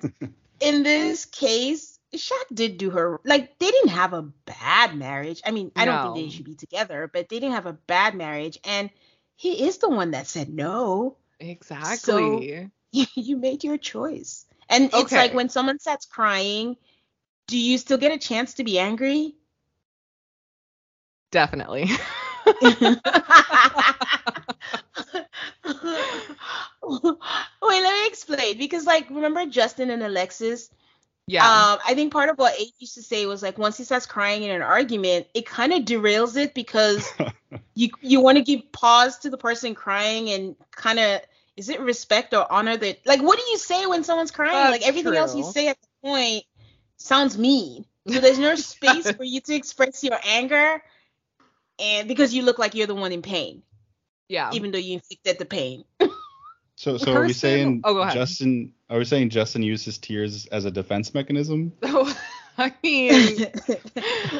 [0.59, 5.41] in this case, Shaq did do her like they didn't have a bad marriage.
[5.45, 8.15] I mean, I don't think they should be together, but they didn't have a bad
[8.15, 8.59] marriage.
[8.63, 8.89] And
[9.35, 11.17] he is the one that said no.
[11.39, 12.71] Exactly.
[12.91, 14.45] you, you made your choice.
[14.69, 15.15] And it's Okay.
[15.15, 16.77] like when someone starts crying,
[17.47, 19.35] do you still get a chance to be angry?
[21.33, 21.89] Definitely.
[22.45, 22.99] Wait,
[26.83, 28.57] let me explain.
[28.59, 30.69] Because like remember Justin and Alexis?
[31.25, 31.43] Yeah.
[31.43, 34.05] Um, I think part of what Ade used to say was like once he starts
[34.05, 37.11] crying in an argument, it kind of derails it because
[37.73, 41.21] you you want to give pause to the person crying and kind of
[41.57, 44.53] is it respect or honor that like what do you say when someone's crying?
[44.53, 46.43] That's like everything else you say at the point
[46.97, 47.85] sounds mean.
[48.07, 50.83] So there's no space for you to express your anger
[51.79, 53.63] and because you look like you're the one in pain,
[54.29, 54.51] yeah.
[54.53, 55.83] even though you inflicted the pain.
[56.75, 58.15] So, so are we saying oh, go ahead.
[58.15, 58.73] Justin?
[58.89, 61.71] Are we saying Justin uses tears as a defense mechanism?
[61.83, 62.11] So
[62.57, 63.47] I mean,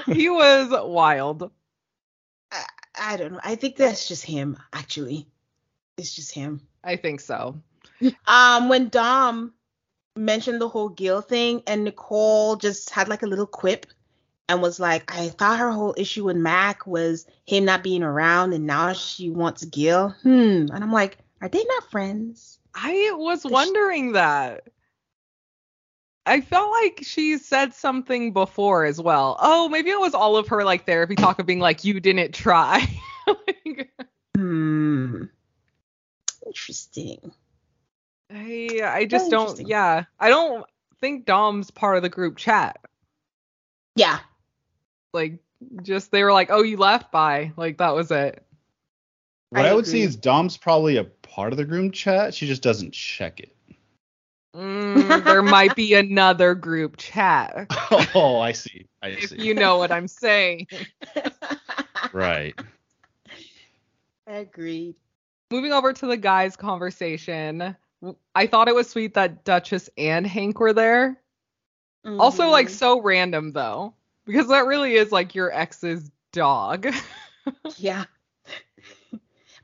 [0.07, 1.51] he was wild.
[2.51, 2.65] I,
[2.99, 3.39] I don't know.
[3.43, 5.27] I think that's just him, actually.
[5.97, 6.61] It's just him.
[6.83, 7.61] I think so.
[8.27, 9.53] Um, when Dom
[10.15, 13.85] mentioned the whole Gil thing, and Nicole just had like a little quip
[14.53, 18.53] and was like, I thought her whole issue with Mac was him not being around,
[18.53, 20.09] and now she wants Gil.
[20.21, 20.67] Hmm.
[20.71, 22.59] And I'm like, are they not friends?
[22.75, 24.67] I was wondering that.
[26.25, 29.37] I felt like she said something before as well.
[29.41, 32.33] Oh, maybe it was all of her like therapy talk of being like, you didn't
[32.33, 32.87] try.
[33.25, 33.89] Like,
[34.35, 35.23] Hmm.
[36.45, 37.31] Interesting.
[38.29, 40.03] I I just don't yeah.
[40.19, 40.65] I don't
[40.99, 42.79] think Dom's part of the group chat.
[43.95, 44.19] Yeah.
[45.13, 45.39] Like
[45.83, 48.43] just they were like, "Oh, you left by." Like that was it.
[49.51, 52.33] What I I, would say is Dom's probably a part of the group chat.
[52.33, 53.55] She just doesn't check it.
[54.55, 57.67] Mm, there might be another group chat.
[58.15, 58.87] oh, I see.
[59.01, 59.41] I If see.
[59.41, 60.67] you know what I'm saying.
[62.13, 62.53] Right.
[64.27, 64.95] I agreed.
[65.49, 67.75] Moving over to the guys' conversation,
[68.35, 71.19] I thought it was sweet that Duchess and Hank were there.
[72.05, 72.71] Also, like, Mhm.
[72.71, 76.87] so random though, because that really is like your ex's dog.
[77.77, 78.05] yeah.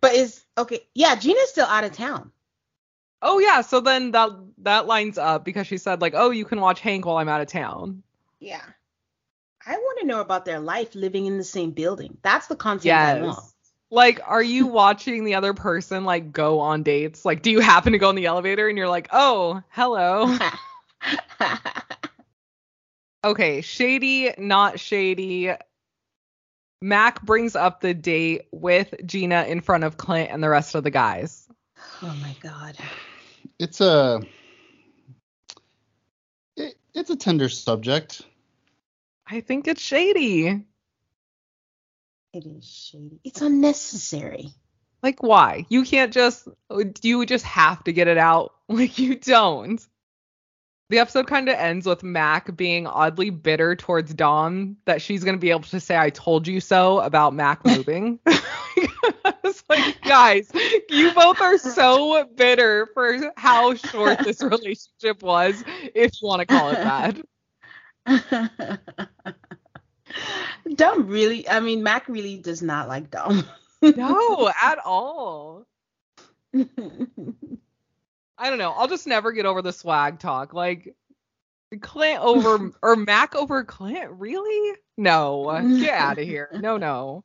[0.01, 0.79] But is okay.
[0.93, 2.31] Yeah, Gina's still out of town.
[3.21, 4.29] oh yeah, so then that
[4.59, 7.41] that lines up because she said like, "Oh, you can watch Hank while I'm out
[7.41, 8.03] of town."
[8.39, 8.61] Yeah.
[9.65, 12.17] I want to know about their life living in the same building.
[12.21, 13.37] That's the content I want.
[13.37, 13.53] Yes.
[13.91, 17.25] Like, are you watching the other person like go on dates?
[17.25, 20.37] Like, do you happen to go in the elevator and you're like, "Oh, hello."
[23.23, 25.51] okay, shady, not shady.
[26.81, 30.83] Mac brings up the date with Gina in front of Clint and the rest of
[30.83, 31.47] the guys.
[32.01, 32.77] Oh my god.
[33.57, 34.21] It's a
[36.55, 38.21] it, it's a tender subject.
[39.27, 40.65] I think it's shady.
[42.33, 43.19] It is shady.
[43.23, 44.51] It's unnecessary.
[45.03, 45.65] Like why?
[45.69, 46.47] You can't just
[47.01, 48.53] you just have to get it out.
[48.69, 49.83] Like you don't.
[50.89, 55.35] The episode kind of ends with Mac being oddly bitter towards Dom that she's going
[55.35, 58.17] to be able to say I told you so about Mac moving.
[58.25, 60.51] it's like, guys,
[60.89, 65.63] you both are so bitter for how short this relationship was,
[65.93, 67.23] if you want to call it
[68.07, 68.79] that.
[70.75, 73.45] Dom really, I mean, Mac really does not like Dom.
[73.83, 75.67] no, at all.
[78.39, 78.71] I don't know.
[78.71, 80.53] I'll just never get over the swag talk.
[80.53, 80.95] Like
[81.81, 84.09] Clint over or Mac over Clint?
[84.11, 84.77] Really?
[84.97, 85.77] No.
[85.79, 86.49] Get out of here.
[86.53, 87.23] No, no.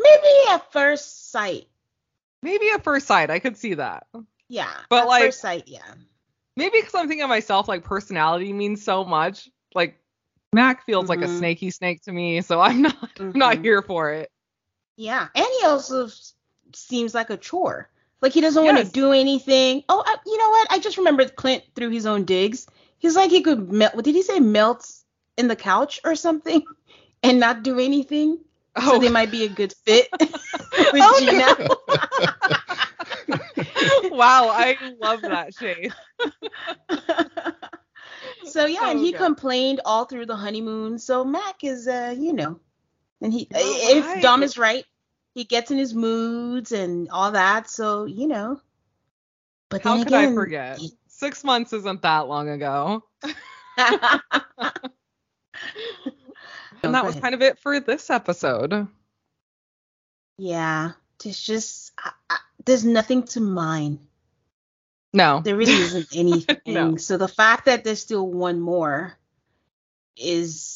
[0.00, 1.66] Maybe at first sight.
[2.42, 4.06] Maybe at first sight, I could see that.
[4.48, 4.70] Yeah.
[4.90, 5.80] But at like first sight, yeah.
[6.56, 9.48] Maybe because I'm thinking of myself, like personality means so much.
[9.74, 9.98] Like
[10.52, 11.38] Mac feels like a Mhm.
[11.38, 14.30] snaky snake to me, so I'm not I'm not here for it.
[14.96, 15.26] Yeah.
[15.34, 16.08] And he also
[16.74, 17.90] seems like a chore.
[18.20, 19.82] Like he doesn't want to do anything.
[19.88, 20.68] Oh, I, you know what?
[20.70, 22.66] I just remembered Clint through his own digs.
[22.98, 23.94] He's like he could melt.
[23.94, 24.40] What did he say?
[24.40, 24.86] Melt
[25.36, 26.66] in the couch or something,
[27.22, 28.38] and not do anything.
[28.80, 30.08] So they might be a good fit
[30.92, 31.56] with Oh, Gina.
[34.10, 35.92] wow, I love that shade.
[38.44, 39.14] So yeah, and he Okay.
[39.14, 40.98] complained all through the honeymoon.
[40.98, 42.60] So Mac is, uh, you know,
[43.20, 44.20] and he, if.
[44.20, 44.84] Dom is right,
[45.34, 47.68] he gets in his moods and all that.
[47.68, 48.60] So you know,
[49.68, 50.80] but How could again, I forget?
[51.08, 53.04] Six months isn't that long ago.
[56.82, 58.86] and that was kind of it for this episode.
[60.38, 60.92] yeah,
[61.22, 63.98] there's just I, I, there's nothing to mine.
[65.12, 65.40] No.
[65.44, 66.58] There really isn't anything.
[66.66, 66.96] No.
[66.96, 69.16] So the fact that there's still one more
[70.16, 70.73] is,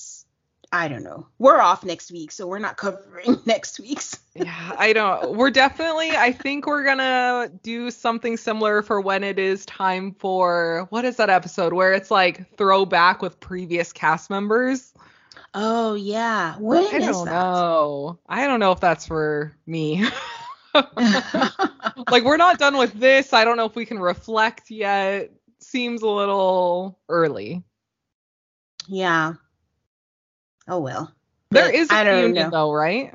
[0.70, 1.26] I don't know.
[1.38, 4.18] We're off next week, so we're not covering next week's.
[4.34, 5.34] Yeah, I don't.
[5.34, 6.10] We're definitely.
[6.10, 11.16] I think we're gonna do something similar for when it is time for what is
[11.16, 14.92] that episode where it's like throwback with previous cast members.
[15.54, 17.32] Oh yeah, when I is don't that?
[17.32, 18.18] know.
[18.28, 20.04] I don't know if that's for me.
[20.74, 23.32] like we're not done with this.
[23.32, 25.30] I don't know if we can reflect yet.
[25.60, 27.62] Seems a little early.
[28.86, 29.34] Yeah.
[30.68, 31.12] Oh well.
[31.50, 32.50] There But is a I don't reunion know.
[32.50, 33.12] though, right?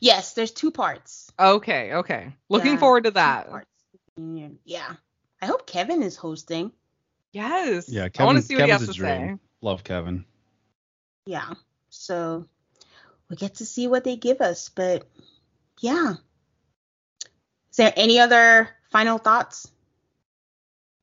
[0.00, 1.30] Yes, there's two parts.
[1.38, 2.32] Okay, okay.
[2.48, 3.48] Looking Yeah, forward to that.
[4.64, 4.94] Yeah.
[5.40, 6.72] I hope Kevin is hosting.
[7.32, 7.88] Yes.
[7.88, 9.38] Yeah, I want Kevin, to see what Kevin's he a has to dream.
[9.38, 9.38] say.
[9.60, 10.24] Love Kevin.
[11.26, 11.54] Yeah.
[11.90, 12.46] So
[13.28, 14.68] we get to see what they give us.
[14.68, 15.04] But
[15.80, 16.14] yeah.
[17.70, 19.70] Is there any other final thoughts?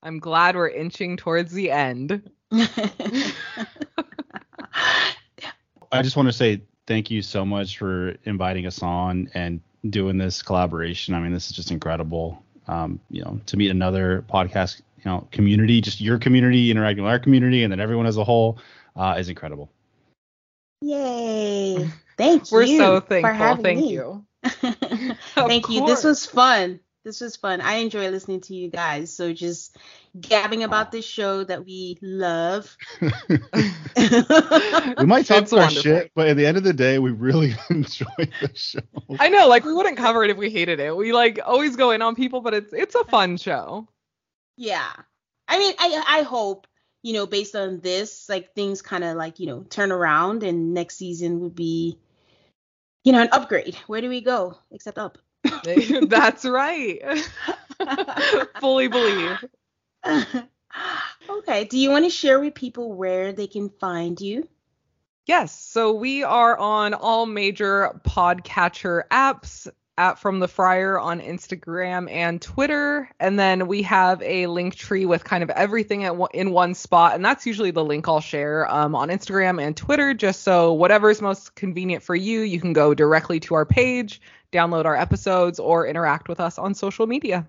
[0.03, 2.29] I'm glad we're inching towards the end.
[5.91, 10.17] I just want to say thank you so much for inviting us on and doing
[10.17, 11.13] this collaboration.
[11.13, 12.43] I mean, this is just incredible.
[12.67, 17.11] Um, you know, to meet another podcast, you know, community, just your community interacting with
[17.11, 18.59] our community, and then everyone as a whole,
[18.95, 19.71] uh, is incredible.
[20.81, 21.89] Yay.
[22.17, 22.77] Thank We're you.
[22.77, 23.33] so for thankful.
[23.33, 23.93] having Thank me.
[23.93, 24.25] you.
[24.43, 25.85] Thank you.
[25.85, 26.79] This was fun.
[27.05, 27.61] This was fun.
[27.61, 29.13] I enjoy listening to you guys.
[29.13, 29.77] So just
[30.19, 32.75] gabbing about this show that we love.
[33.99, 37.55] We might talk It's our shit, but at the end of the day, we really
[37.69, 38.79] enjoy the show.
[39.19, 40.95] I know, like we wouldn't cover it if we hated it.
[40.95, 43.87] We like always go in on people, but it's it's a fun show.
[44.57, 44.89] Yeah.
[45.47, 46.67] I mean, I I hope,
[47.01, 50.73] you know, based on this, like things kind of like, you know, turn around and
[50.73, 51.97] next season would be,
[53.03, 53.75] you know, an upgrade.
[53.87, 55.17] Where do we go except up?
[56.07, 57.01] That's right.
[58.59, 59.45] Fully believe.
[61.29, 61.65] okay.
[61.65, 64.47] Do you want to share with people where they can find you?
[65.25, 65.59] Yes.
[65.59, 69.67] So we are on all major podcatcher apps
[69.99, 73.09] at From the Fryer on Instagram and Twitter.
[73.19, 77.15] And then we have a link tree with kind of everything one, in one spot.
[77.15, 81.09] And that's usually the link I'll share um, on Instagram and Twitter, just so whatever
[81.09, 84.21] is most convenient for you, you can go directly to our page,
[84.53, 87.45] download our episodes, or interact with us on social media.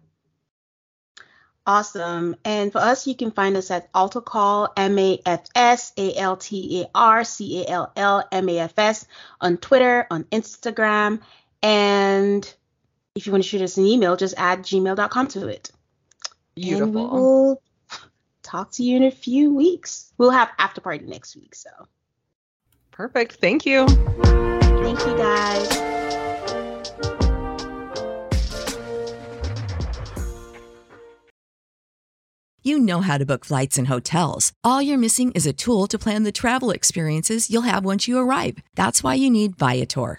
[1.67, 2.35] Awesome.
[2.45, 6.37] And for us, you can find us at AltarCall, M A F S A L
[6.37, 9.07] T A R C A L L M A F S
[9.41, 11.21] on Twitter, on Instagram.
[11.63, 12.53] And
[13.15, 15.71] if you want to shoot us an email, just add gmail.com to it.
[16.55, 16.87] Beautiful.
[16.87, 17.63] And we will
[18.43, 20.13] talk to you in a few weeks.
[20.19, 21.71] We'll have after party next week, so.
[22.91, 23.35] Perfect.
[23.35, 23.87] Thank you.
[23.87, 25.91] Thank you guys.
[32.63, 34.53] You know how to book flights and hotels.
[34.63, 38.19] All you're missing is a tool to plan the travel experiences you'll have once you
[38.19, 38.59] arrive.
[38.75, 40.19] That's why you need Viator.